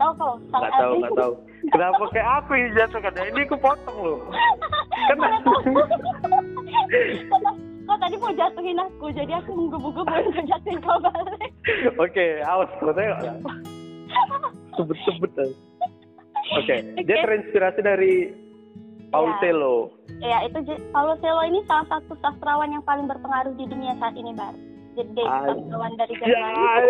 [0.00, 1.32] Tahu kau sang Nggak tahu, nggak tahu.
[1.70, 3.12] Kenapa kayak aku yang jatuh kan?
[3.14, 4.18] Ini aku potong loh.
[5.12, 5.52] Kenapa?
[7.92, 11.52] Kau- tadi mau jatuhin aku, jadi aku menggebu-gebu untuk jatuhin kau balik.
[12.00, 13.20] Oke, awas kau tengok.
[13.20, 13.34] ya.
[14.72, 15.28] Sebut-sebut.
[16.56, 17.20] Oke, dia Oke.
[17.20, 18.32] terinspirasi dari
[19.12, 19.36] Paulo Ya.
[19.44, 19.76] Coelho.
[20.24, 20.56] Ya, itu
[20.88, 24.56] Paulo Coelho ini salah satu sastrawan yang paling berpengaruh di dunia saat ini, Bar.
[24.96, 26.24] Jadi sastrawan dari Ya.
[26.24, 26.82] Jerman.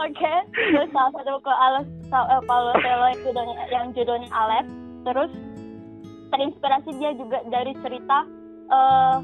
[0.00, 4.68] Oke, terus salah satu buku Ales, eh, Paulo Coelho itu judulnya- yang judulnya Aleph.
[5.04, 5.32] Terus
[6.30, 8.18] terinspirasi dia juga dari cerita
[8.70, 9.16] eh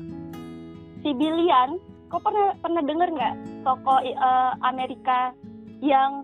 [1.04, 1.78] Sibilian.
[2.06, 3.34] Kau pernah pernah dengar nggak
[3.66, 5.34] tokoh eh, Amerika
[5.82, 6.22] yang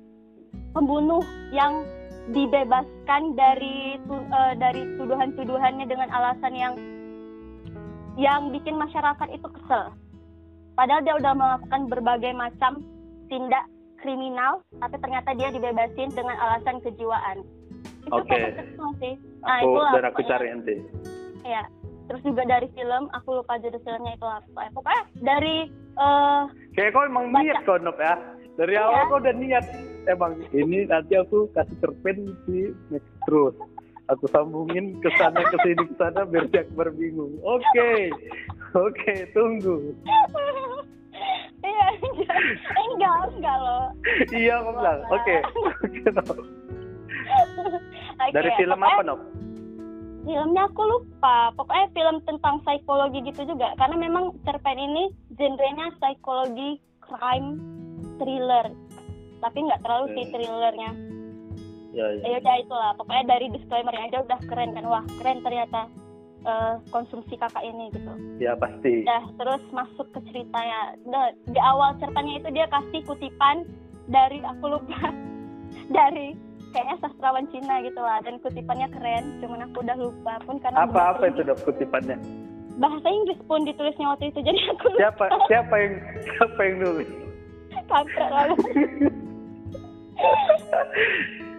[0.73, 1.83] pembunuh yang
[2.31, 6.75] dibebaskan dari tu- eh, dari tuduhan-tuduhannya dengan alasan yang
[8.15, 9.91] yang bikin masyarakat itu kesel.
[10.73, 12.81] Padahal dia udah melakukan berbagai macam
[13.29, 13.65] tindak
[14.01, 17.45] kriminal, tapi ternyata dia dibebasin dengan alasan kejiwaan.
[18.03, 19.15] Itu tokoh terkenal sih.
[19.43, 20.31] Nah, Aku itulah dan aku pokoknya.
[20.31, 20.75] cari nanti.
[21.43, 21.63] Ya.
[22.03, 24.61] Terus juga dari film, aku lupa judul filmnya itu apa.
[24.71, 25.57] Pokoknya dari
[25.93, 27.41] eh Kayak kau emang Baca.
[27.41, 28.15] niat kau Nop ya.
[28.53, 28.83] Dari Iya.
[28.83, 29.65] awal kau udah niat.
[30.05, 33.55] Emang ini nanti aku kasih cerpen di next terus.
[34.09, 37.39] Aku sambungin ke sana ke sini ke sana biar dia berbingung.
[37.41, 38.11] Oke.
[38.75, 39.95] Oke, tunggu.
[41.63, 42.39] Iya, enggak,
[42.75, 43.85] enggak, enggak loh.
[44.29, 45.01] Iya, kau bilang.
[45.09, 45.37] Oke.
[45.79, 46.01] Oke,
[48.17, 49.21] Oke, Dari film pokoknya apa, Nop?
[50.23, 51.39] Filmnya aku lupa.
[51.59, 53.75] Pokoknya film tentang psikologi gitu juga.
[53.75, 57.59] Karena memang cerpen ini genrenya psikologi crime
[58.17, 58.71] thriller.
[59.43, 60.33] Tapi nggak terlalu sih Hmm.
[60.33, 60.91] thrillernya.
[61.93, 62.25] Ya, ya.
[62.25, 62.91] Ya udah itulah.
[62.95, 64.85] Pokoknya dari disclaimernya aja udah keren kan.
[64.87, 65.91] Wah keren ternyata
[66.43, 68.13] eh, konsumsi kakak ini gitu.
[68.43, 69.07] Ya, pasti.
[69.07, 70.99] Dah terus masuk ke ceritanya.
[71.07, 73.63] Nah, di awal ceritanya itu dia kasih kutipan
[74.11, 75.15] dari aku lupa
[75.97, 76.35] dari
[76.73, 81.01] kayaknya sastrawan Cina gitu lah dan kutipannya keren cuman aku udah lupa pun karena Apa
[81.13, 82.17] apa itu Nop kutipannya?
[82.73, 84.99] bahasa Inggris pun ditulisnya waktu itu jadi aku lupa.
[84.99, 85.95] Siapa siapa yang
[86.27, 87.09] siapa yang nulis?
[87.85, 88.55] kampret lalu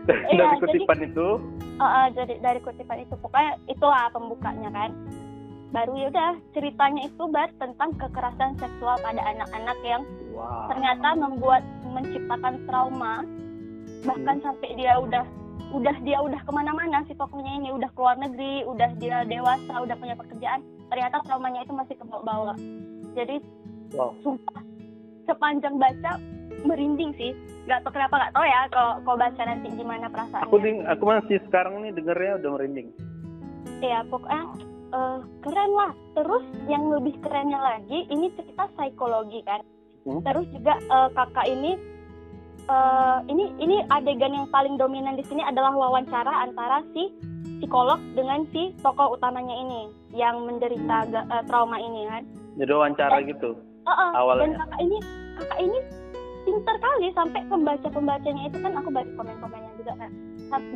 [0.03, 1.27] Dari Iya, kutipan itu?
[1.73, 3.15] Oh, oh, jadi dari kutipan itu.
[3.17, 4.91] Pokoknya itulah pembukanya kan.
[5.71, 10.65] Baru ya udah ceritanya itu bar tentang kekerasan seksual pada anak-anak yang Wow.
[10.65, 13.21] ternyata membuat menciptakan trauma
[14.03, 14.45] bahkan Hmm.
[14.45, 15.23] sampai dia udah
[15.71, 19.95] udah dia udah ke mana-mana si tokohnya ini udah keluar negeri udah dia dewasa udah
[19.95, 22.53] punya pekerjaan ternyata traumanya itu masih kebawa
[23.13, 23.41] jadi
[23.91, 24.09] Wow.
[24.21, 24.57] sumpah
[25.23, 26.17] sepanjang baca
[26.61, 27.31] merinding sih
[27.63, 31.03] nggak tahu kenapa nggak tahu ya kalau kalau baca nanti gimana Aku perasaannya nih aku
[31.05, 32.87] masih sekarang nih dengernya udah merinding.
[33.79, 34.43] ya pokoknya
[34.89, 39.61] eh, keren lah terus yang lebih kerennya lagi ini cerita psikologi kan
[40.03, 40.19] Hmm.
[40.19, 41.71] terus juga eh, kakak ini
[42.69, 47.11] eh, ini ini adegan yang paling dominan di sini adalah wawancara antara si
[47.59, 49.81] psikolog dengan si tokoh utamanya ini
[50.15, 52.23] yang menderita eh, trauma ini kan
[52.53, 53.57] Jadi wawancara gitu.
[53.83, 54.57] Heeh, dan Awalnya.
[54.63, 54.97] kakak ini
[55.41, 55.79] kakak ini
[56.43, 60.11] pinter kali sampai pembaca pembacanya itu kan aku baca komen komennya juga kan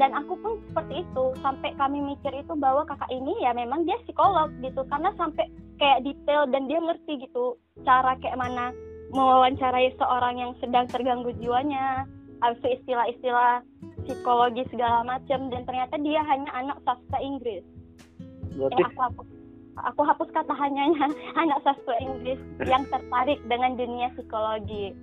[0.01, 3.99] dan aku pun seperti itu sampai kami mikir itu bahwa kakak ini ya memang dia
[4.07, 5.45] psikolog gitu karena sampai
[5.77, 8.73] kayak detail dan dia ngerti gitu cara kayak mana
[9.11, 12.07] mewawancarai seorang yang sedang terganggu jiwanya
[12.43, 13.65] habis itu istilah-istilah
[14.05, 17.65] psikologi segala macam dan ternyata dia hanya anak sastra Inggris
[18.57, 19.27] Berarti eh, aku hapus
[19.77, 20.83] aku hapus kata hanya
[21.41, 24.93] anak sastra Inggris yang tertarik dengan dunia psikologi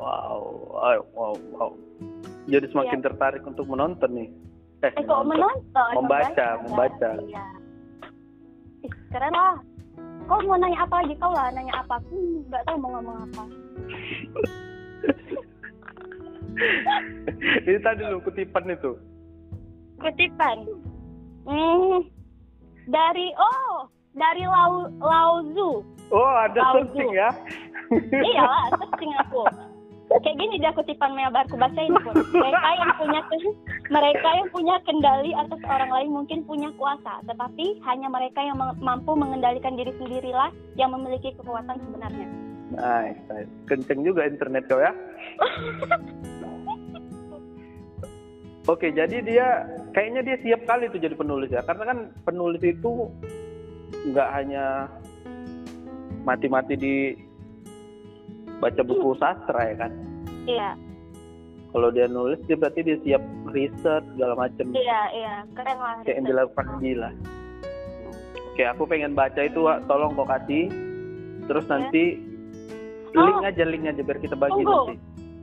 [0.00, 0.40] wow,
[0.72, 1.72] wow, wow, wow.
[2.50, 4.28] Jadi semakin tertarik untuk menonton nih.
[4.80, 5.28] eh kok menonton.
[5.28, 7.10] menonton Membaca, membaca.
[7.20, 7.44] iya
[8.80, 9.60] Ih, keren lah
[10.30, 11.14] kau mau nanya apa lagi?
[11.18, 11.98] Kau lah nanya apa?
[11.98, 12.14] Aku
[12.46, 13.42] nggak tahu mau ngomong apa.
[17.62, 18.92] Ini tadi lu kutipan itu.
[19.98, 20.64] kutipan?
[21.44, 22.04] Hmm,
[22.86, 26.74] dari oh dari Lao Laozu Oh, ada Tahu.
[26.84, 27.30] searching ya?
[28.12, 29.40] iya lah searching aku
[30.10, 33.20] kayak gini dia kutipan Mea aku bacain pun mereka yang punya
[33.86, 39.14] mereka yang punya kendali atas orang lain mungkin punya kuasa tetapi hanya mereka yang mampu
[39.14, 42.26] mengendalikan diri sendirilah yang memiliki kekuatan sebenarnya
[42.70, 43.50] Nice, nice.
[43.66, 44.94] Kenceng juga internet kau ya.
[48.70, 51.66] Oke, jadi dia kayaknya dia siap kali tuh jadi penulis ya.
[51.66, 53.10] Karena kan penulis itu
[54.14, 54.86] nggak hanya
[56.22, 56.94] mati-mati di
[58.60, 59.92] baca buku sastra ya kan.
[60.44, 60.70] iya
[61.70, 64.66] Kalau dia nulis, dia berarti dia siap riset segala macam.
[64.72, 67.10] iya iya keren lah Kayak yang dilakukan gila.
[68.50, 69.86] Oke, aku pengen baca itu, Wak.
[69.86, 70.66] tolong kau kasih.
[71.42, 71.70] Terus Ya.
[71.72, 72.04] nanti
[73.10, 73.22] Oh.
[73.24, 74.78] link aja, link aja biar kita bagi Tunggu.
[74.86, 74.94] nanti.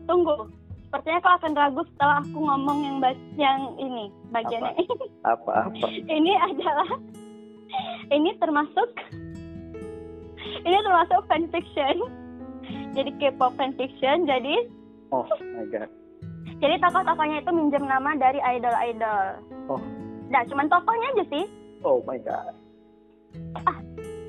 [0.04, 0.36] tunggu
[0.82, 4.72] sepertinya kau akan ragu setelah aku ngomong yang bas- yang ini bagiannya
[5.22, 5.68] Apa-apa.
[6.10, 6.90] ini adalah
[8.10, 8.88] ini termasuk
[10.62, 12.08] ini termasuk fanfiction
[12.98, 14.66] jadi K-pop fanfiction jadi
[15.08, 15.88] Oh my god.
[16.58, 19.24] jadi tokoh-tokohnya itu minjem nama dari idol-idol
[19.68, 19.80] Oh.
[20.28, 21.46] nah cuman tokohnya aja sih
[21.82, 22.52] Oh my god.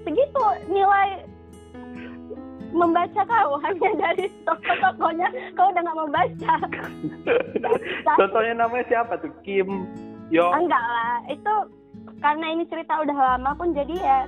[0.05, 1.25] segitu nilai
[2.69, 6.55] membaca kau hanya dari tokoh-tokohnya kau udah nggak membaca
[8.19, 9.33] Contohnya namanya siapa tuh?
[9.41, 9.89] Kim
[10.29, 10.53] Yong.
[10.55, 11.55] enggak lah itu
[12.21, 14.19] karena ini cerita udah lama pun jadi ya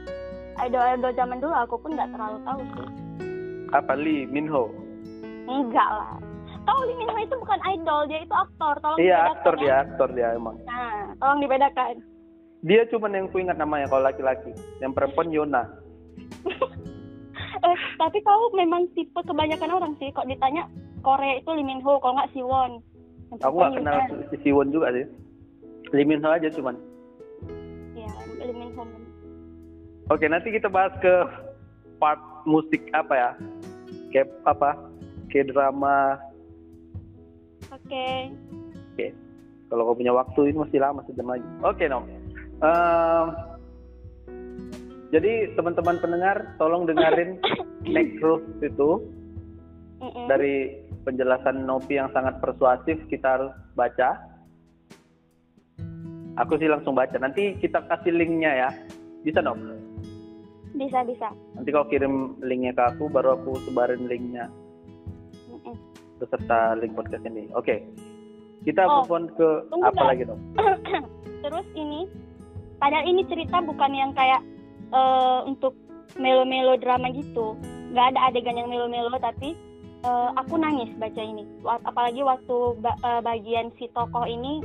[0.58, 2.88] idol-idol zaman dulu aku pun nggak terlalu tahu sih
[3.70, 4.70] Apa Lee Minho?
[5.50, 6.14] enggak lah
[6.62, 9.60] tahu Lee Min Ho itu bukan idol dia itu aktor tolong Iya aktor ya.
[9.60, 10.56] dia, aktor dia emang.
[10.62, 11.96] nah tolong dibedakan
[12.60, 14.52] Dia cuman yang ku ingat namanya kalau laki-laki.
[14.84, 15.64] Yang perempuan Yona.
[17.64, 20.68] eh tapi kau memang tipe kebanyakan orang sih kok ditanya
[21.00, 22.84] Korea itu Lee Min Ho kalau nggak Siwon
[23.40, 25.08] Aku gak perempuan kenal Siwon juga sih.
[25.96, 26.76] Lee Min Ho aja cuman.
[27.96, 28.12] Iya,
[28.44, 28.84] Lee Min Ho
[30.12, 31.14] Oke nanti kita bahas ke
[32.00, 33.30] part musik apa ya?
[34.10, 34.74] Kayak apa?
[35.28, 36.18] Kayak drama.
[37.70, 38.06] oke
[38.96, 39.06] Oke.
[39.70, 41.46] Kalau kau punya waktu ini masih lama sejam lagi.
[41.62, 42.02] Oke Nom.
[42.60, 43.26] Ehm,
[45.14, 47.38] jadi teman-teman pendengar tolong dengerin
[47.94, 49.04] Necros itu
[50.26, 54.16] dari penjelasan Nopi yang sangat persuasif kita harus baca.
[56.40, 57.20] Aku sih langsung baca.
[57.20, 58.70] Nanti kita kasih linknya ya.
[59.20, 59.79] Bisa Nop?
[60.80, 64.48] Bisa bisa Nanti kau kirim linknya ke aku, baru aku sebarin linknya
[66.16, 67.48] beserta link podcast ini.
[67.52, 67.84] Oke.
[68.60, 69.48] Kita Oh, move on ke
[69.80, 70.36] apa lagi Nop?
[71.44, 72.04] terus ini
[72.76, 74.44] padahal ini cerita bukan yang kayak
[74.92, 75.72] eh, untuk
[76.20, 77.56] melo-melo drama gitu
[77.90, 79.56] nggak ada adegan yang melo-melo tapi
[80.04, 84.60] eh, aku nangis baca ini apalagi waktu ba- eh, bagian si tokoh ini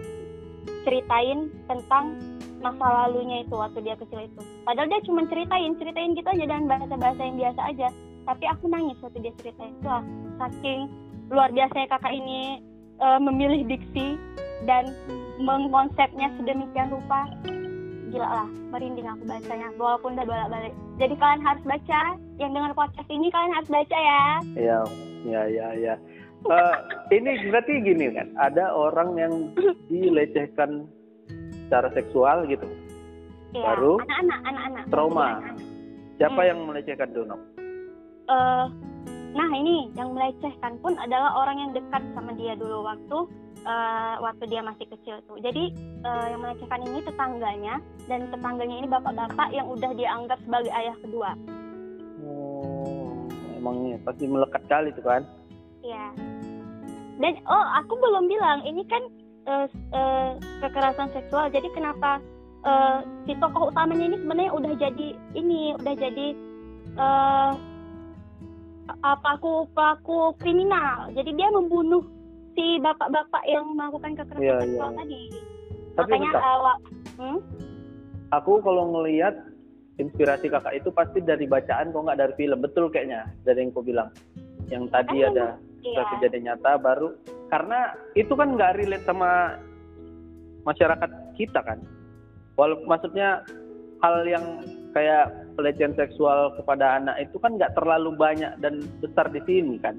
[0.84, 2.20] ceritain tentang
[2.66, 4.42] masa lalunya itu waktu dia kecil itu.
[4.66, 7.88] Padahal dia cuma ceritain ceritain gitu aja dan bahasa-bahasa yang biasa aja.
[8.26, 9.74] Tapi aku nangis waktu dia ceritain.
[9.86, 10.02] Wah
[10.42, 10.90] saking
[11.30, 12.60] luar biasanya kakak ini
[13.02, 14.18] eh, memilih diksi
[14.66, 14.90] dan
[15.38, 17.30] mengkonsepnya sedemikian rupa
[18.10, 22.02] gila lah merinding aku bacanya walaupun udah bolak balik jadi kalian harus baca
[22.40, 24.24] yang dengar podcast ini kalian harus baca ya.
[24.56, 24.80] Ya,
[25.28, 25.96] ya, ya, ya.
[26.46, 26.76] Eh,
[27.18, 29.34] ini berarti gini kan, ada orang yang
[29.92, 30.86] dilecehkan
[31.66, 32.66] secara seksual gitu.
[33.52, 33.98] ya Baru?
[33.98, 35.28] anak-anak anak-anak Trauma.
[35.40, 35.58] Anak-anak.
[36.16, 36.48] Siapa Hmm.
[36.48, 37.42] yang melecehkan tuh, Nop?
[38.26, 38.66] Eh,
[39.32, 43.18] nah ini yang melecehkan pun adalah orang yang dekat sama dia dulu waktu
[43.62, 45.70] eh, waktu dia masih kecil tuh jadi
[46.02, 47.76] eh, yang melecehkan ini tetangganya
[48.06, 51.32] dan tetangganya ini bapak-bapak yang udah dia anggap sebagai ayah kedua
[52.18, 55.22] Oh, emangnya pasti melekat kali tuh kan?
[55.80, 56.06] Iya.
[57.16, 59.04] Dan oh aku belum bilang ini kan
[59.46, 60.30] eh, eh,
[60.70, 61.48] kekerasan seksual.
[61.54, 62.18] Jadi kenapa
[62.66, 62.98] eh,
[63.30, 66.28] si tokoh utamanya ini sebenarnya udah jadi ini udah jadi
[66.96, 67.52] eh
[69.02, 71.10] apa aku pelaku kriminal.
[71.14, 72.06] Jadi dia membunuh
[72.54, 75.00] si bapak-bapak yang melakukan kekerasan Iya, seksual iya.
[75.02, 75.22] tadi.
[75.96, 76.78] Tapi Makanya awak
[77.18, 77.40] hmm?
[78.36, 79.36] aku kalau ngelihat
[79.96, 83.86] inspirasi kakak itu pasti dari bacaan kok nggak dari film betul kayaknya dari yang kau
[83.86, 84.10] bilang
[84.68, 85.48] yang tadi Kan ada
[85.86, 86.04] iya.
[86.18, 87.16] kejadian nyata baru
[87.48, 89.56] karena itu kan nggak relate sama
[90.66, 91.80] masyarakat kita kan
[92.56, 93.46] walaupun maksudnya
[94.02, 94.44] hal yang
[94.92, 99.96] kayak pelecehan seksual kepada anak itu kan nggak terlalu banyak dan besar di sini kan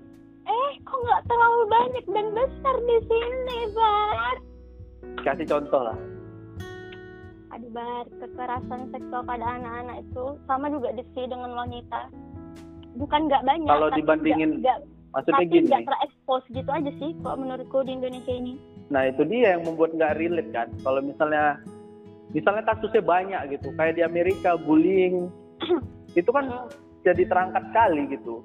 [0.47, 4.37] Eh, kok nggak terlalu banyak dan besar di sini, Bar?
[5.19, 5.99] kasih contoh lah
[7.51, 12.13] Aduh, Bar, kekerasan seksual pada anak-anak itu sama juga di sini dengan wanita.
[12.95, 13.65] Bukan nggak banyak.
[13.67, 17.93] Kalau dibandingin- nggak- nggak- maksudnya tapi gini nggak terekspos gitu aja sih, kalau menurutku di
[17.93, 18.55] Indonesia ini.
[18.87, 20.69] Nah itu dia yang membuat nggak relate kan.
[20.83, 21.59] Kalau misalnya
[22.31, 25.31] misalnya kasusnya banyak gitu, kayak di Amerika bullying
[26.21, 26.71] itu kan Hmm.
[27.03, 28.43] jadi terangkat kali gitu.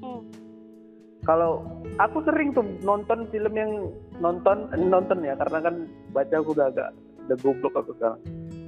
[0.00, 0.24] Hmm.
[1.24, 1.64] Kalau
[2.00, 5.74] aku sering tuh nonton film yang nonton nonton ya karena kan
[6.16, 6.88] baca aku udah agak
[7.28, 8.20] udah goblok aku sekarang.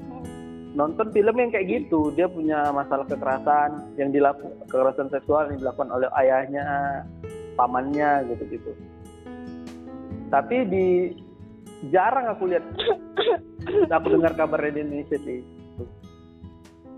[0.08, 0.24] Hmm.
[0.72, 5.92] Nonton film yang kayak gitu, dia punya masalah kekerasan yang dilakukan kekerasan seksual yang dilakukan
[5.92, 6.64] oleh ayahnya,
[7.60, 8.72] pamannya gitu-gitu.
[10.32, 10.86] Tapi di
[11.92, 12.64] jarang aku lihat
[13.92, 15.44] aku dengar kabarnya di Indonesia sih.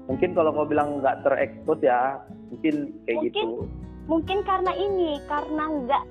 [0.06, 2.20] Mungkin kalau kau bilang nggak terekspos ya,
[2.52, 3.34] mungkin kayak Mungkin.
[3.34, 3.50] gitu.
[4.04, 6.02] Mungkin karena ini, karena nggak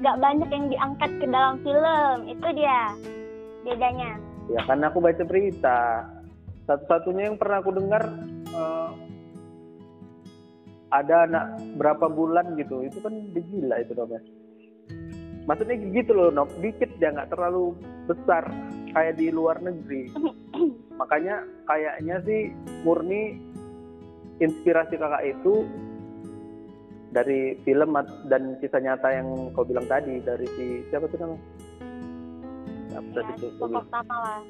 [0.00, 2.16] nggak banyak yang diangkat ke dalam film.
[2.26, 2.78] Itu dia
[3.62, 4.10] bedanya.
[4.50, 5.80] Ya karena aku baca berita.
[6.66, 8.02] Satu-satunya yang pernah aku dengar
[8.50, 8.90] eh,
[10.90, 11.44] ada anak
[11.76, 12.82] berapa bulan gitu.
[12.88, 14.35] Itu kan gila itu namanya.
[15.46, 16.50] Maksudnya gitu loh, Nop.
[16.58, 17.72] Dikit ya nggak terlalu
[18.10, 18.46] besar
[18.92, 20.10] kayak di luar negeri.
[21.00, 22.50] Makanya kayaknya sih
[22.82, 23.38] murni
[24.42, 25.64] inspirasi kakak itu
[27.14, 27.96] dari film
[28.28, 31.42] dan kisah nyata yang kau bilang tadi dari si siapa tuh namanya?
[32.90, 34.40] Siapa Ya, tadi kau tokoh utama lah.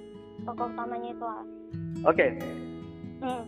[0.43, 1.45] Tokoh utamanya itu lah.
[2.07, 2.27] Oke,
[3.17, 3.45] Hmm.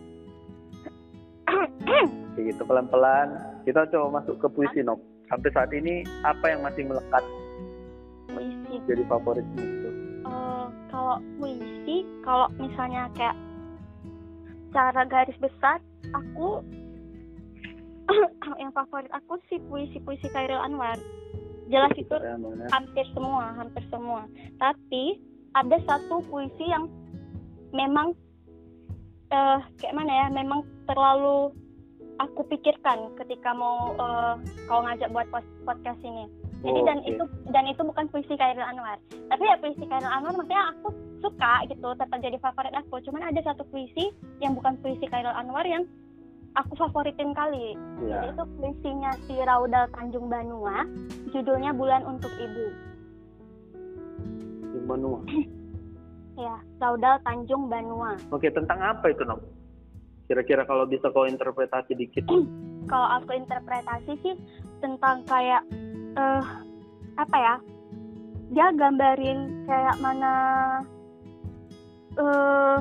[2.33, 3.27] kayak gitu pelan-pelan.
[3.65, 4.97] Kita coba masuk ke puisi Nop.
[5.29, 7.21] Sampai saat ini apa yang masih melekat
[8.29, 9.89] Puisi jadi favoritmu itu?
[10.25, 13.35] Eh, kalau puisi, kalau misalnya kayak
[14.69, 15.81] cara garis besar,
[16.13, 16.61] aku
[18.61, 20.97] yang favorit aku sih puisi-puisi Khairil Anwar.
[21.69, 22.33] Jelas itu Ya,
[22.73, 24.25] hampir semua, hampir semua.
[24.57, 25.21] Tapi
[25.53, 26.89] ada satu puisi yang
[27.73, 28.17] memang
[29.29, 31.53] eh kayak mana ya, memang terlalu
[32.17, 34.33] aku pikirkan ketika mau eh,
[34.65, 35.29] kau ngajak buat
[35.65, 36.25] podcast ini.
[36.59, 38.99] Jadi Oh, dan itu dan itu bukan puisi Khairil Anwar.
[39.31, 42.99] Tapi ya puisi Khairil Anwar maksudnya aku suka gitu, tetap jadi favorit aku.
[43.07, 45.87] Cuman ada satu puisi yang bukan puisi Khairil Anwar yang
[46.55, 47.79] aku favoritin kali.
[48.03, 48.31] Jadi Ya.
[48.31, 50.83] itu puisinya si Raudal Tanjung Banua,
[51.31, 52.65] judulnya Bulan untuk Ibu.
[54.69, 55.19] Di Benua.
[56.39, 58.15] Ya, Raudal Tanjung Banua.
[58.31, 59.43] Oke, tentang apa itu Nop?
[60.23, 62.23] Kira-kira kalau bisa kau interpretasi dikit.
[62.87, 64.33] Kalau aku interpretasi sih
[64.79, 65.67] tentang kayak
[66.15, 66.45] eh
[67.19, 67.55] apa ya?
[68.49, 70.33] Dia gambarin kayak mana
[72.17, 72.77] eh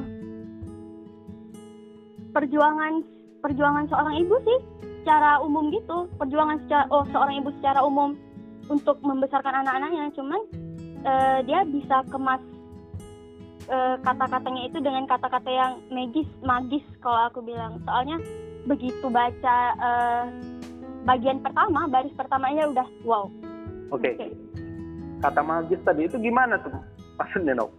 [2.32, 3.02] perjuangan
[3.42, 4.58] perjuangan seorang ibu sih
[5.02, 6.08] secara umum gitu.
[6.16, 8.16] Perjuangan secara oh seorang ibu secara umum
[8.68, 10.12] untuk membesarkan anak-anaknya.
[10.16, 10.40] Cuman
[11.04, 12.40] eh, dia bisa kemas
[13.68, 18.16] eh, kata-katanya itu dengan kata-kata yang magis magis kalau aku bilang soalnya
[18.64, 20.24] begitu baca eh,
[21.04, 23.26] bagian pertama baris pertamanya udah wow
[23.88, 24.28] Oke, Oke.
[25.24, 26.72] kata magis tadi itu gimana tuh?
[27.16, 27.72] Maksudnya Nop?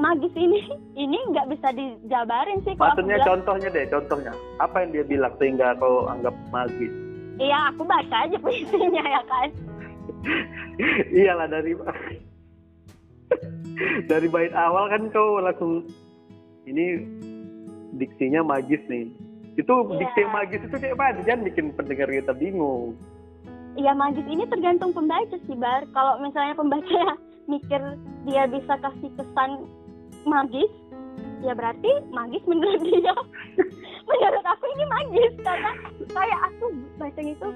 [0.00, 0.64] magis ini
[0.96, 4.32] ini nggak bisa dijabarin sih Maksudnya bilang contohnya deh, contohnya.
[4.58, 6.90] Apa yang dia bilang sehingga kau anggap magis?
[7.40, 9.48] iya aku baca aja puisinya ya kan
[11.20, 11.72] Iyalah dari
[14.10, 15.86] dari bait awal kan kau langsung
[16.66, 17.00] ini
[17.96, 19.08] diksinya magis nih.
[19.60, 19.96] Itu Iya.
[20.00, 21.20] diksi magis itu kayak mana?
[21.20, 22.96] Jangan bikin pendengar kita bingung.
[23.76, 27.02] Iya magis ini tergantung pembaca sih bar kalau misalnya pembaca
[27.52, 27.78] mikir
[28.24, 29.68] dia bisa kasih kesan
[30.24, 30.70] magis
[31.40, 33.14] ya berarti magis menurut dia
[34.04, 35.70] menurut aku ini magis karena
[36.08, 36.66] kayak aku
[36.98, 37.48] bacanya itu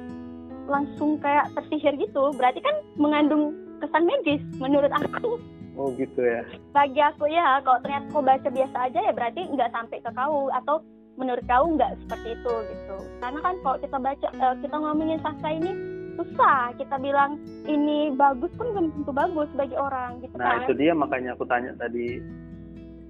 [0.64, 3.50] langsung kayak tersihir gitu berarti kan mengandung
[3.82, 5.40] kesan magis menurut aku
[5.74, 6.46] Oh gitu ya.
[6.70, 10.46] bagi aku ya kalau ternyata kau baca biasa aja ya berarti nggak sampai ke kau
[10.54, 10.78] atau
[11.14, 15.50] menurut kau nggak seperti itu gitu karena kan kalau kita baca eh, kita ngomongin sastra
[15.54, 15.70] ini
[16.14, 20.74] susah kita bilang ini bagus pun belum tentu bagus bagi orang gitu Nah kan itu
[20.78, 22.22] dia makanya aku tanya tadi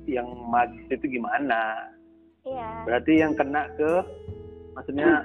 [0.05, 1.89] yang magis itu gimana?
[2.45, 3.93] iya Berarti yang kena ke
[4.77, 5.25] maksudnya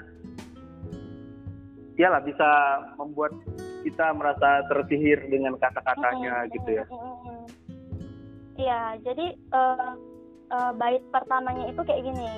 [2.00, 2.48] iyalah bisa
[2.96, 3.36] membuat
[3.84, 6.86] kita merasa tersihir dengan kata-katanya Mm-mm, gitu ya.
[8.60, 9.92] Iya, jadi eh,
[10.52, 12.32] eh, bait pertamanya itu kayak gini.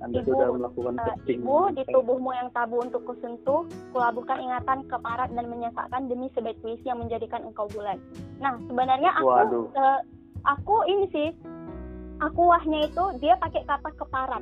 [0.00, 1.38] Anda Ibu, sudah melakukan Eh, testing.
[1.40, 6.84] Ibu di tubuhmu yang tabu untuk kusentuh, kulabuhkan ingatan keparat dan menyesakkan demi sebaik puisi
[6.84, 8.00] yang menjadikan engkau bulan.
[8.40, 9.64] Nah, sebenarnya aku Waduh.
[9.70, 10.00] eh,
[10.42, 11.28] aku ini sih
[12.18, 14.40] aku wahnya itu dia pakai kata keparat.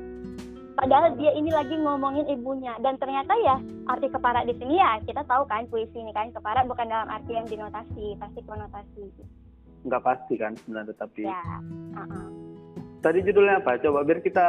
[0.78, 3.58] Padahal dia ini lagi ngomongin ibunya dan ternyata ya
[3.90, 7.34] arti keparat di sini ya kita tahu kan puisi ini kan keparat bukan dalam arti
[7.34, 9.10] yang dinotasi, pasti konotasi.
[9.82, 11.26] Nggak pasti kan sebenarnya tapi.
[11.26, 11.42] Ya,
[11.98, 12.26] uh-uh.
[12.98, 13.74] Tadi judulnya apa?
[13.78, 14.46] Coba biar kita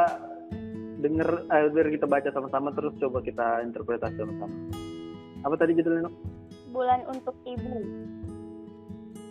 [1.00, 4.56] denger, eh, biar kita baca sama-sama terus coba kita interpretasi sama-sama.
[5.42, 6.06] Apa tadi judulnya?
[6.06, 6.40] Nok?
[6.70, 7.82] bulan untuk ibu.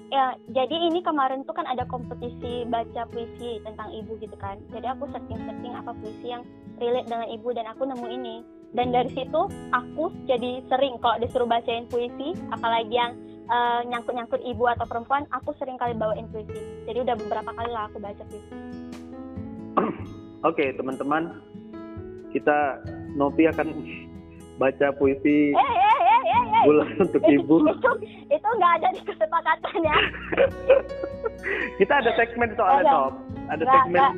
[0.09, 4.57] Ya, jadi ini kemarin tuh kan ada kompetisi baca puisi tentang ibu gitu kan.
[4.74, 6.41] Jadi aku searching-searching apa puisi yang
[6.82, 8.36] relate dengan ibu dan aku nemu ini.
[8.74, 13.13] Dan dari situ aku jadi sering kalau disuruh bacain puisi, apalagi yang
[13.49, 16.57] eh, nyangkut-nyangkut ibu atau perempuan, aku sering kali bawain puisi.
[16.89, 18.53] Jadi udah beberapa kali lah aku baca puisi.
[20.49, 21.38] Oke, teman-teman.
[22.30, 22.57] Kita
[23.11, 23.67] Nopi akan
[24.61, 26.63] baca puisi Eh, eh, eh, eh, eh.
[26.67, 27.55] bulan untuk ibu.
[27.63, 27.91] itu
[28.27, 29.97] itu nggak ada di kesepakatan ya.
[31.80, 32.91] kita ada segmen soalnya, Ada.
[32.91, 33.13] Nop.
[33.47, 34.13] Ada Nggak, segmen nggak.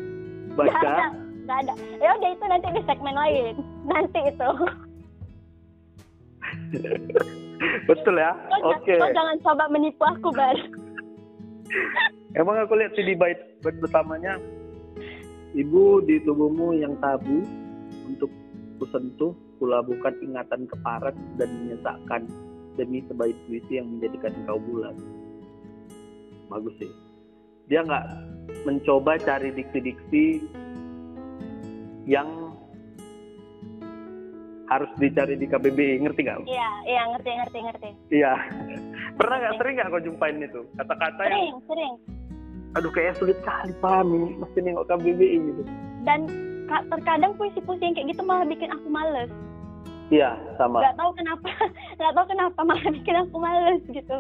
[0.52, 0.72] baca.
[0.74, 1.08] Nggak ada,
[1.42, 1.74] nggak ada.
[2.00, 3.56] Ya udah itu nanti di segmen lain.
[3.86, 4.50] Nanti itu.
[7.84, 8.32] Betul ya?
[8.66, 8.98] Oke.
[8.98, 10.58] kau jangan coba menipu aku, Bar.
[12.34, 14.36] Emang aku lihat sih di bait, bait pertamanya
[15.52, 17.44] Ibu di tubuhmu yang tabu
[18.08, 18.32] untuk
[18.82, 22.22] kusentuh, kulabuhkan ingatan keparat dan menyesakkan
[22.80, 24.96] demi sebaik puisi yang menjadikan engkau bulan.
[26.50, 26.92] Bagus sih.
[27.70, 28.06] Dia nggak
[28.66, 30.26] mencoba cari diksi-diksi
[32.10, 32.28] yang
[34.72, 36.48] harus dicari di KBBI, ngerti nggak?
[36.48, 37.90] Iya, iya ngerti, ngerti, ngerti.
[38.10, 38.34] Iya.
[39.20, 41.94] Pernah nggak sering nggak kau jumpain itu kata-kata yang Sering, sering.
[42.72, 45.64] aduh kayak sulit sekali pahami mesti nengok KBBI gitu
[46.08, 46.20] Dan
[46.88, 49.30] terkadang puisi-puisi yang kayak gitu malah bikin aku males.
[50.08, 51.48] iya sama Gak tahu kenapa,
[52.00, 54.18] gak tahu kenapa malah bikin aku males gitu.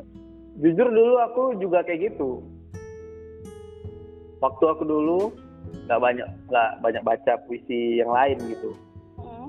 [0.57, 2.43] jujur dulu aku juga kayak gitu
[4.37, 5.31] waktu aku dulu
[5.85, 8.71] nggak banyak nggak banyak baca puisi yang lain gitu
[9.15, 9.47] Hmm.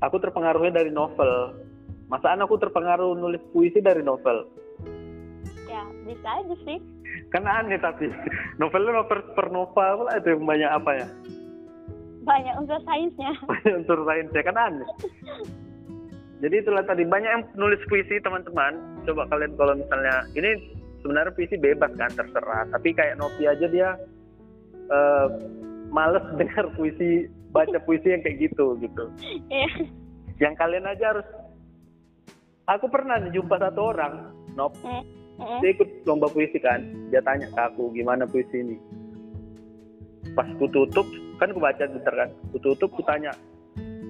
[0.00, 1.54] aku terpengaruhnya dari novel
[2.06, 4.44] masaan aku terpengaruh nulis puisi dari novel
[5.64, 6.82] Ya, bisa aja sih.
[7.30, 8.10] Kan aneh tapi
[8.58, 11.06] novelnya novel per novel lah itu yang banyak apa ya?
[12.26, 13.30] Banyak unsur sainsnya.
[13.50, 14.88] banyak unsur sainsnya kan aneh.
[16.40, 18.80] Jadi itulah tadi banyak yang nulis puisi teman-teman.
[19.04, 20.56] Coba kalian kalau misalnya ini
[21.04, 22.64] sebenarnya puisi bebas kan terserah.
[22.72, 23.88] Tapi kayak Novi aja dia
[24.88, 25.26] eh,
[25.92, 29.04] males dengar puisi baca puisi yang kayak gitu gitu.
[29.50, 29.90] Iya.
[30.40, 31.28] yang kalian aja harus
[32.64, 35.04] aku pernah jumpa satu orang Nop Hmm.
[35.40, 35.60] Hmm.
[35.64, 36.84] dia ikut lomba puisi kan.
[37.08, 38.76] Dia tanya ke aku gimana puisi ini?
[40.36, 41.08] Pas ku tutup
[41.40, 42.30] kan ku baca bentar kan.
[42.52, 43.32] Ku tutup ku tanya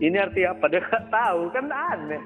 [0.00, 0.64] ini arti apa?
[0.66, 2.22] Dia nggak tahu kan aneh.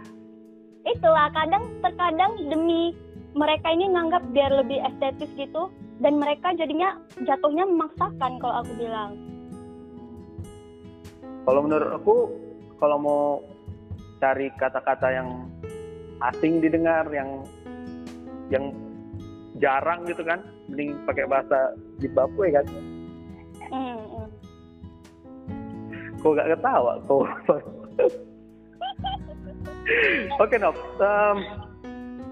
[0.86, 2.94] Itulah kadang terkadang demi
[3.34, 6.94] mereka ini nganggap biar lebih estetis gitu dan mereka jadinya
[7.26, 9.18] jatuhnya memaksakan kalau aku bilang.
[11.44, 12.14] Kalau menurut aku
[12.78, 13.22] kalau mau
[14.22, 15.28] cari kata-kata yang
[16.30, 17.42] asing didengar yang
[18.48, 18.70] yang
[19.64, 20.44] jarang gitu kan.
[20.68, 21.72] Mending pakai bahasa
[22.04, 22.68] Zimbabwe kan.
[23.72, 24.28] Hmm.
[26.20, 27.00] kok gak ketawa?
[27.04, 27.20] Kok?
[30.40, 31.36] Oke Nop Em,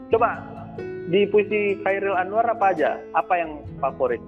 [0.08, 0.40] coba
[1.12, 2.96] di puisi Khairil Anwar apa aja?
[3.12, 4.20] Apa yang favorit?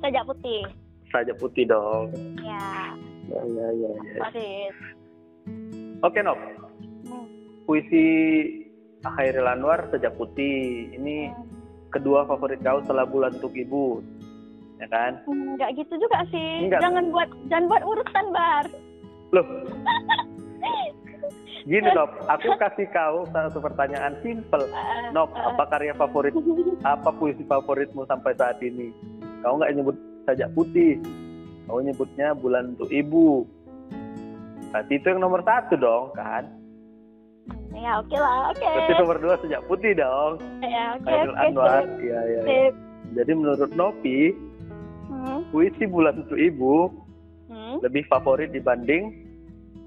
[0.00, 0.64] Sajak putih.
[1.12, 2.08] Saja putih dong.
[2.40, 2.96] Ya
[3.28, 4.20] ya ya ya, ya.
[4.28, 4.72] favorit.
[6.00, 6.40] Oke Nop
[7.02, 7.26] Hmm.
[7.68, 8.06] puisi
[9.02, 10.94] Khairil Anwar Sejak Putih.
[10.94, 11.34] Ini
[11.92, 14.00] kedua favorit kau setelah bulan untuk ibu
[14.80, 15.20] ya kan?
[15.28, 16.66] Enggak gitu juga sih.
[16.66, 16.80] Enggak.
[16.82, 18.66] Jangan buat jangan buat urusan bar.
[19.32, 19.46] loh.
[21.62, 22.10] Gini Nop.
[22.26, 24.66] Aku kasih kau satu pertanyaan simple.
[25.14, 26.34] Nop apa karya favorit
[26.82, 28.90] apa puisi favoritmu sampai saat ini?
[29.46, 30.98] Kau nggak nyebut Sajak Putih.
[31.70, 33.46] Kau nyebutnya bulan untuk ibu.
[34.74, 36.61] Berarti itu yang nomor satu dong kan
[37.72, 38.62] ya oke lah, oke.
[38.62, 41.42] berarti nomor dua Sejak Putih dong Ya oke Khairil oke.
[41.42, 42.42] Anwar sip, iya iya iya.
[42.46, 42.72] sip.
[43.18, 44.20] jadi menurut Nopi
[45.12, 46.88] Hmm, puisi bulan untuk ibu
[47.52, 47.84] hmm.
[47.84, 49.12] lebih favorit dibanding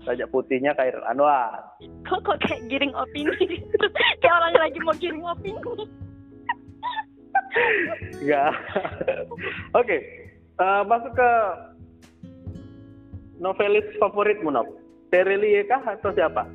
[0.05, 1.75] Sajak Putihnya Khairil Anwar
[2.05, 3.33] Kok kok kayak giring opini
[4.21, 5.59] kayak orang lagi mau giring opini.
[8.23, 8.51] Ya.
[9.75, 9.97] Oke.
[10.55, 11.31] Eh, masuk ke
[13.39, 14.67] novelis favoritmu, Nop.
[15.11, 16.47] Terelie kah atau siapa?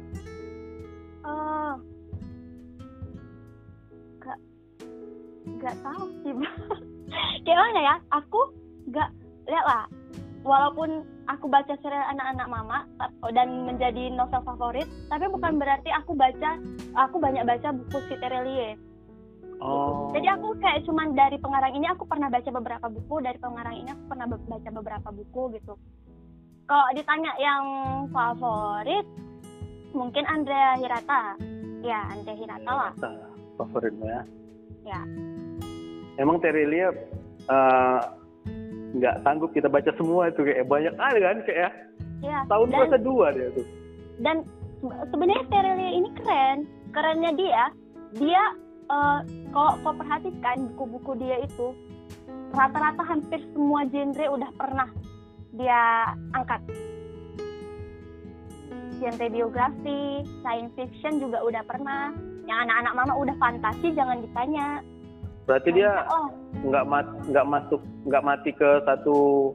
[5.58, 6.32] Nggak tahu sih
[7.44, 7.94] kayak mana ya?
[8.22, 8.40] Aku
[8.86, 9.10] nggak
[9.50, 9.84] lihat lah.
[10.40, 12.78] Walaupun aku baca serial anak-anak mama
[13.30, 16.58] dan menjadi novel favorit tapi bukan berarti aku baca
[16.98, 18.74] aku banyak baca buku si Terelie
[19.60, 20.08] Oh.
[20.16, 23.92] jadi aku kayak cuman dari pengarang ini aku pernah baca beberapa buku dari pengarang ini
[23.92, 25.76] aku pernah baca beberapa buku gitu.
[26.64, 27.64] Kalau ditanya yang
[28.08, 29.04] favorit
[29.92, 31.36] mungkin Andrea Hirata.
[31.84, 32.92] Ya Andrea Hirata lah.
[32.96, 33.28] Ternyata
[33.60, 34.22] favoritmu ya.
[36.18, 36.90] Emang Terelia
[37.46, 38.00] eh,
[38.90, 41.70] nggak sanggup kita baca semua itu kayak banyak kali kan kayak ya.
[42.26, 43.66] ya tahun dan dua dia tuh.
[44.18, 44.36] dan
[44.82, 46.58] se- sebenarnya Terelia ini keren
[46.90, 47.64] kerennya dia
[48.18, 48.42] dia
[48.90, 49.18] eh,
[49.54, 51.70] kalau kau perhatikan buku-buku dia itu
[52.50, 54.88] rata-rata hampir semua genre udah pernah
[55.54, 55.82] dia
[56.34, 56.60] angkat
[58.98, 62.10] genre biografi science fiction juga udah pernah
[62.50, 64.82] yang anak-anak mama udah fantasi jangan ditanya
[65.50, 66.30] Berarti dia oh
[66.62, 69.50] nggak mat nggak masuk nggak mati ke satu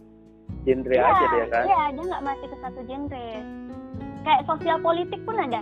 [0.67, 1.63] genre iya aja dia kan.
[1.63, 3.27] iya dia nggak mati ke satu genre
[4.25, 5.61] kayak sosial politik pun ada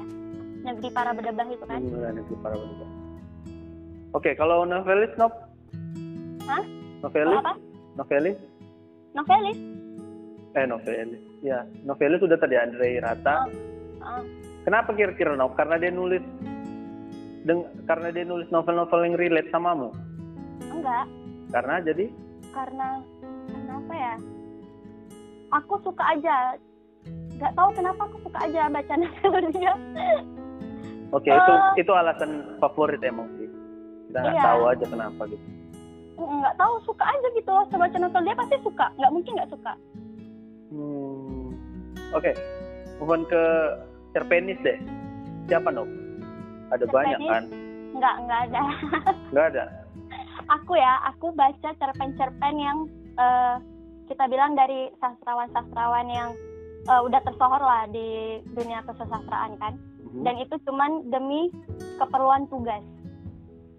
[0.64, 2.88] negeri para bedebah itu kan Beneran itu para wanita.
[4.14, 5.34] Oke, kalau novelis nop?
[6.46, 6.64] Hah?
[7.02, 7.38] Novelis?
[7.42, 7.54] apa
[7.98, 8.38] Novelis?
[9.14, 9.60] novelis
[10.54, 11.22] Eh novelis.
[11.42, 13.50] Ya, novelis sudah tadi Andre Rata.
[14.00, 14.22] Ah.
[14.64, 15.58] Kenapa kira-kira nop?
[15.58, 16.22] Karena dia nulis
[17.44, 19.92] deng karena dia nulis novel-novel yang relate samamu.
[20.74, 21.06] Enggak
[21.50, 22.06] Karena jadi
[22.50, 22.88] karena
[23.48, 24.14] kenapa ya
[25.52, 26.36] aku suka aja
[27.34, 29.74] nggak tahu kenapa aku suka aja baca novel dia
[31.10, 31.74] oke itu Eh.
[31.78, 33.50] itu alasan favorit emang sih.
[34.08, 34.44] Kita nggak Iya.
[34.44, 35.46] tahu aja kenapa gitu.
[36.16, 39.74] nggak tahu suka aja gitu saya baca novel dia pasti suka nggak mungkin nggak suka
[40.70, 41.54] Hmm.
[42.12, 42.34] Oke,
[42.98, 43.42] move on ke
[44.10, 44.78] cerpenis deh.
[45.46, 45.86] Siapa nop?
[46.70, 47.30] Ada banyak Cerpenis?
[47.30, 47.44] kan?
[47.94, 48.62] nggak nggak ada
[49.32, 49.64] Nggak ada.
[50.48, 52.78] Aku ya aku baca cerpen-cerpen yang
[53.20, 53.56] eh,
[54.08, 56.30] kita bilang dari sastrawan-sastrawan yang
[56.88, 59.76] eh, udah tersohor lah di dunia kesusastraan kan.
[60.14, 60.22] Mhm.
[60.22, 61.50] dan itu cuman demi
[61.98, 62.86] keperluan tugas.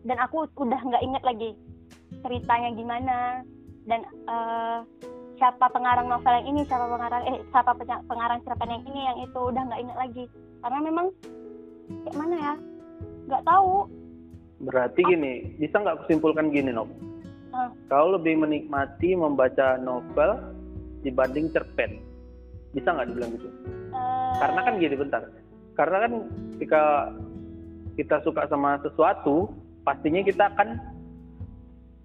[0.05, 1.51] Dan aku udah nggak inget lagi
[2.21, 3.19] ceritanya gimana.
[3.87, 4.79] Dan eh,
[5.39, 7.73] siapa pengarang novel yang ini siapa pengarang eh siapa
[8.07, 10.25] pengarang cerpen yang ini yang itu udah nggak inget lagi.
[10.65, 11.07] Karena memang
[12.05, 12.55] kayak mana ya
[13.29, 13.89] nggak tahu
[14.65, 16.89] Berarti gini, bisa nggak kusimpulkan gini, Nop?
[17.53, 17.71] Ah.
[17.87, 20.41] Kau lebih menikmati membaca novel
[21.01, 22.01] dibanding cerpen.
[22.73, 23.49] Bisa nggak dibilang gitu?
[23.95, 25.23] eh, Karena kan gini, bentar.
[25.75, 26.13] Karena kan
[26.57, 26.83] ketika
[27.95, 29.53] kita suka sama sesuatu,
[29.85, 30.81] pastinya kita akan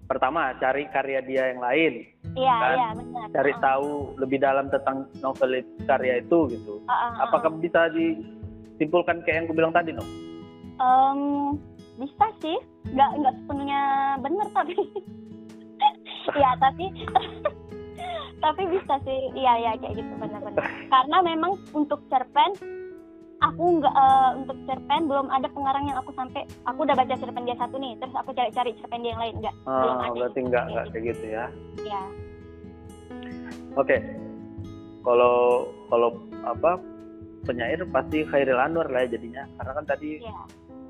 [0.06, 2.02] pertama cari karya dia yang lain,
[2.34, 2.74] iya kan?
[2.74, 6.82] iya benar cari Ah, tahu lebih dalam tentang novel karya itu gitu.
[6.86, 7.30] ah, ah, ah.
[7.30, 10.06] Apakah bisa disimpulkan kayak yang aku bilang tadi, Nop?
[10.82, 11.20] Em,
[12.00, 12.56] bisa sih
[12.88, 13.80] nggak nggak sepenuhnya
[14.24, 14.74] benar tapi
[16.40, 16.84] ya tapi
[18.44, 22.56] tapi bisa sih iya iya kayak gitu benar-benar karena memang untuk cerpen
[23.40, 27.44] aku nggak eh, untuk cerpen belum ada pengarang yang aku sampai aku udah baca cerpen
[27.44, 30.64] dia satu nih terus aku cari-cari cerpen dia yang lain belum Ah, ada berarti nggak
[30.72, 31.44] nggak kayak gitu ya.
[31.84, 32.02] ya
[33.78, 33.96] Oke.
[35.00, 36.10] Kalau kalau
[36.44, 36.76] apa
[37.46, 39.44] penyair pasti Khairil Anwar lah ya jadinya.
[39.56, 40.38] Karena kan tadi ya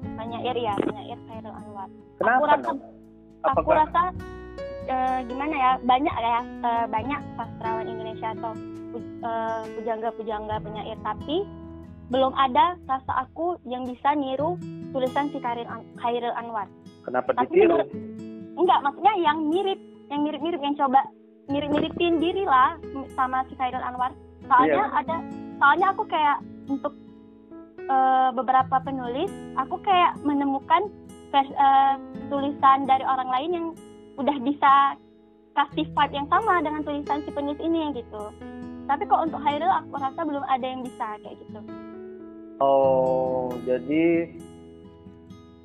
[0.02, 2.44] penyair ya penyair Khairul Anwar kenapa?
[2.48, 2.78] rasa- Nom?
[3.46, 4.02] aku rasa
[4.86, 8.52] eh, gimana ya banyak ya eh, banyak sastrawan Indonesia atau
[8.96, 11.44] eh, pujangga-pujangga penyair tapi
[12.08, 14.58] belum ada rasa aku yang bisa niru
[14.90, 16.66] tulisan si Khairil, An- Khairil Anwar
[17.00, 17.78] kenapa tapi ditiru?
[17.78, 17.92] menurut-
[18.56, 19.78] enggak maksudnya yang mirip
[20.08, 21.00] yang mirip-mirip yang coba
[21.46, 22.74] mirip-miripin diri lah
[23.14, 24.10] sama si Khairil Anwar
[24.42, 24.98] soalnya Iya.
[24.98, 25.16] ada
[25.56, 26.36] soalnya aku kayak
[26.66, 26.92] untuk
[27.90, 30.86] eh, beberapa penulis aku kayak menemukan
[31.34, 31.94] vers- eh,
[32.30, 33.66] tulisan dari orang lain yang
[34.14, 34.94] udah bisa
[35.58, 38.30] kasih vibe yang sama dengan tulisan si penulis ini gitu.
[38.86, 41.60] Tapi kok untuk Khairil aku rasa belum ada yang bisa kayak gitu.
[42.60, 44.30] Oh, jadi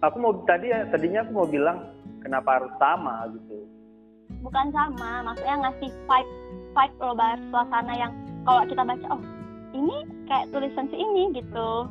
[0.02, 1.78] aku mau tadi ya tadinya aku mau bilang
[2.22, 3.66] kenapa harus sama gitu.
[4.42, 6.32] bukan sama maksudnya ngasih vibe
[6.74, 8.14] vibe loh bar suasana yang
[8.46, 9.22] kalau kita baca oh
[9.74, 11.90] ini kayak tulisan si ini gitu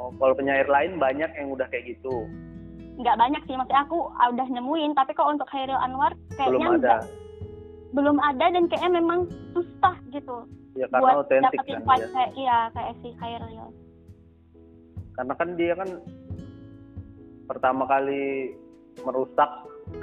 [0.00, 2.24] Oh, kalau penyair lain banyak yang udah kayak gitu.
[2.96, 6.70] nggak banyak sih maksudnya aku ah, udah nemuin tapi kok untuk Khairil Anwar kayaknya Belum
[6.70, 6.76] ada.
[6.76, 7.08] nggak-
[7.90, 9.18] belum ada dan kayaknya memang
[9.50, 12.06] susah gitu Ya karena buat otentik dapetin kan dia.
[12.12, 13.66] kayak iya kayak si Khairil
[15.10, 15.88] Karena kan dia kan
[17.46, 18.54] pertama kali
[19.00, 19.48] merusak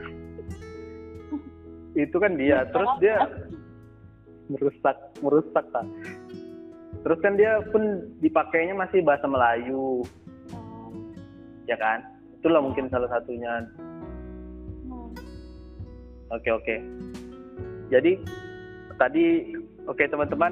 [1.96, 2.66] itu kan dia.
[2.68, 3.16] Terus dia
[4.52, 5.86] merusak merusak kan.
[7.08, 10.04] Terus kan dia pun dipakainya masih bahasa Melayu,
[10.52, 11.16] Hmm,
[11.64, 12.04] ya kan?
[12.36, 13.64] Itulah mungkin salah satunya.
[14.92, 15.16] hmm.
[16.36, 16.76] Oke oke.
[17.88, 18.20] Jadi
[19.00, 19.56] tadi
[19.88, 20.52] oke teman-teman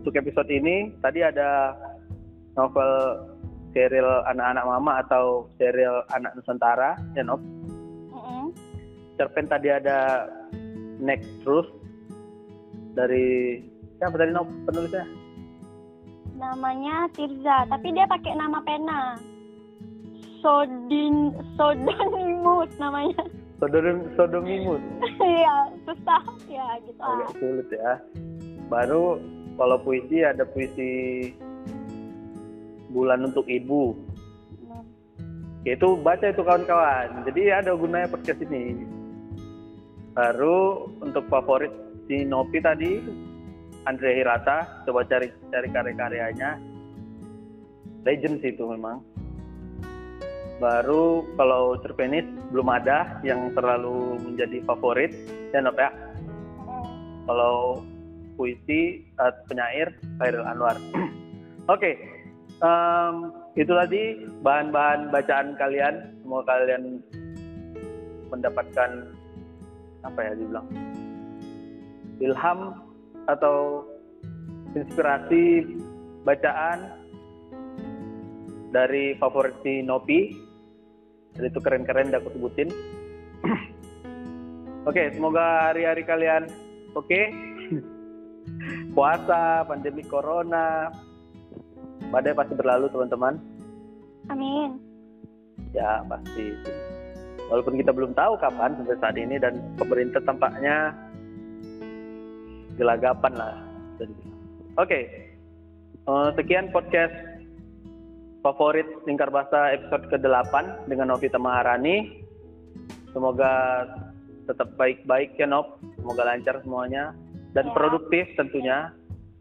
[0.00, 1.76] untuk episode ini tadi ada
[2.56, 3.20] novel
[3.76, 7.28] serial anak-anak mama atau serial anak Nusantara ya.
[7.28, 8.56] Mm-mm.
[9.20, 10.32] Cerpen tadi ada
[10.96, 11.68] Next Truth
[12.96, 13.60] dari
[14.00, 15.23] siapa tadi Nop penulisnya?
[16.34, 19.14] Namanya Tirza, tapi dia pakai nama pena.
[20.42, 23.22] Sodin Sodonimus namanya.
[23.62, 24.82] Sodom Sodomimus.
[25.24, 27.16] Iya, susah ya gitu ah.
[27.16, 27.92] Agak sulit ya.
[28.68, 29.22] Baru
[29.56, 31.32] kalau puisi ada puisi
[32.92, 33.96] Bulan untuk Ibu.
[35.64, 37.24] Ya, itu baca itu kawan-kawan.
[37.26, 38.84] Jadi ada gunanya podcast ini.
[40.14, 41.72] Baru untuk favorit
[42.06, 43.00] si Nopi tadi
[43.84, 46.56] Andre Hirata, coba cari cari karya-karyanya.
[48.04, 49.04] Legend sih itu memang.
[50.60, 55.12] Baru kalau cerpenis belum ada yang terlalu menjadi favorit.
[55.52, 55.92] Ya Nop ya.
[57.28, 57.84] Kalau
[58.36, 60.76] puisi uh, penyair Khairil Anwar.
[61.74, 61.96] Oke,
[62.60, 63.14] em,
[63.56, 66.12] itu tadi bahan-bahan bacaan kalian.
[66.20, 67.00] Semoga kalian
[68.32, 68.90] mendapatkan
[70.04, 70.68] apa ya dibilang
[72.20, 72.60] ilham
[73.28, 73.86] atau
[74.74, 75.64] inspirasi
[76.26, 77.04] bacaan
[78.74, 80.34] dari favorit si Nopi.
[81.34, 82.68] Jadi itu keren-keren udah aku sebutin.
[84.88, 86.44] Oke, semoga hari-hari kalian
[86.92, 87.20] oke.
[88.94, 90.92] Puasa, pandemi corona,
[92.12, 93.34] badai pasti berlalu teman-teman.
[94.28, 94.76] Amin.
[95.72, 96.52] Ya pasti.
[97.48, 100.92] Walaupun kita belum tahu kapan sampai saat ini dan pemerintah tampaknya
[102.76, 103.54] gelagapan lah.
[103.94, 104.38] bisa dibilang.
[104.74, 105.00] Oke,
[106.04, 107.16] Eh, sekian podcast
[108.44, 112.20] favorit Lingkar Bahasa episode ke-8 dengan Novita Maharani.
[113.16, 113.88] Semoga
[114.44, 115.80] tetap baik-baik ya Nov.
[115.96, 117.16] Semoga lancar semuanya
[117.56, 117.72] dan Ya.
[117.72, 118.92] produktif tentunya.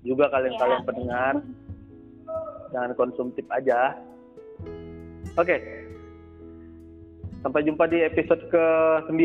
[0.08, 0.88] Juga kalian-kalian Ya.
[0.88, 1.34] pendengar
[2.72, 4.00] jangan konsumtif aja.
[5.36, 5.60] Oke.
[7.44, 9.20] Sampai jumpa di episode ke-9.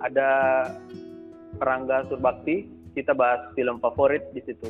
[0.00, 0.28] Ada
[1.60, 2.77] Rangga Surbakti.
[2.92, 4.68] Kita bahas film favorit di situ.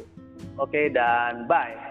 [0.58, 1.87] Oke dan bye.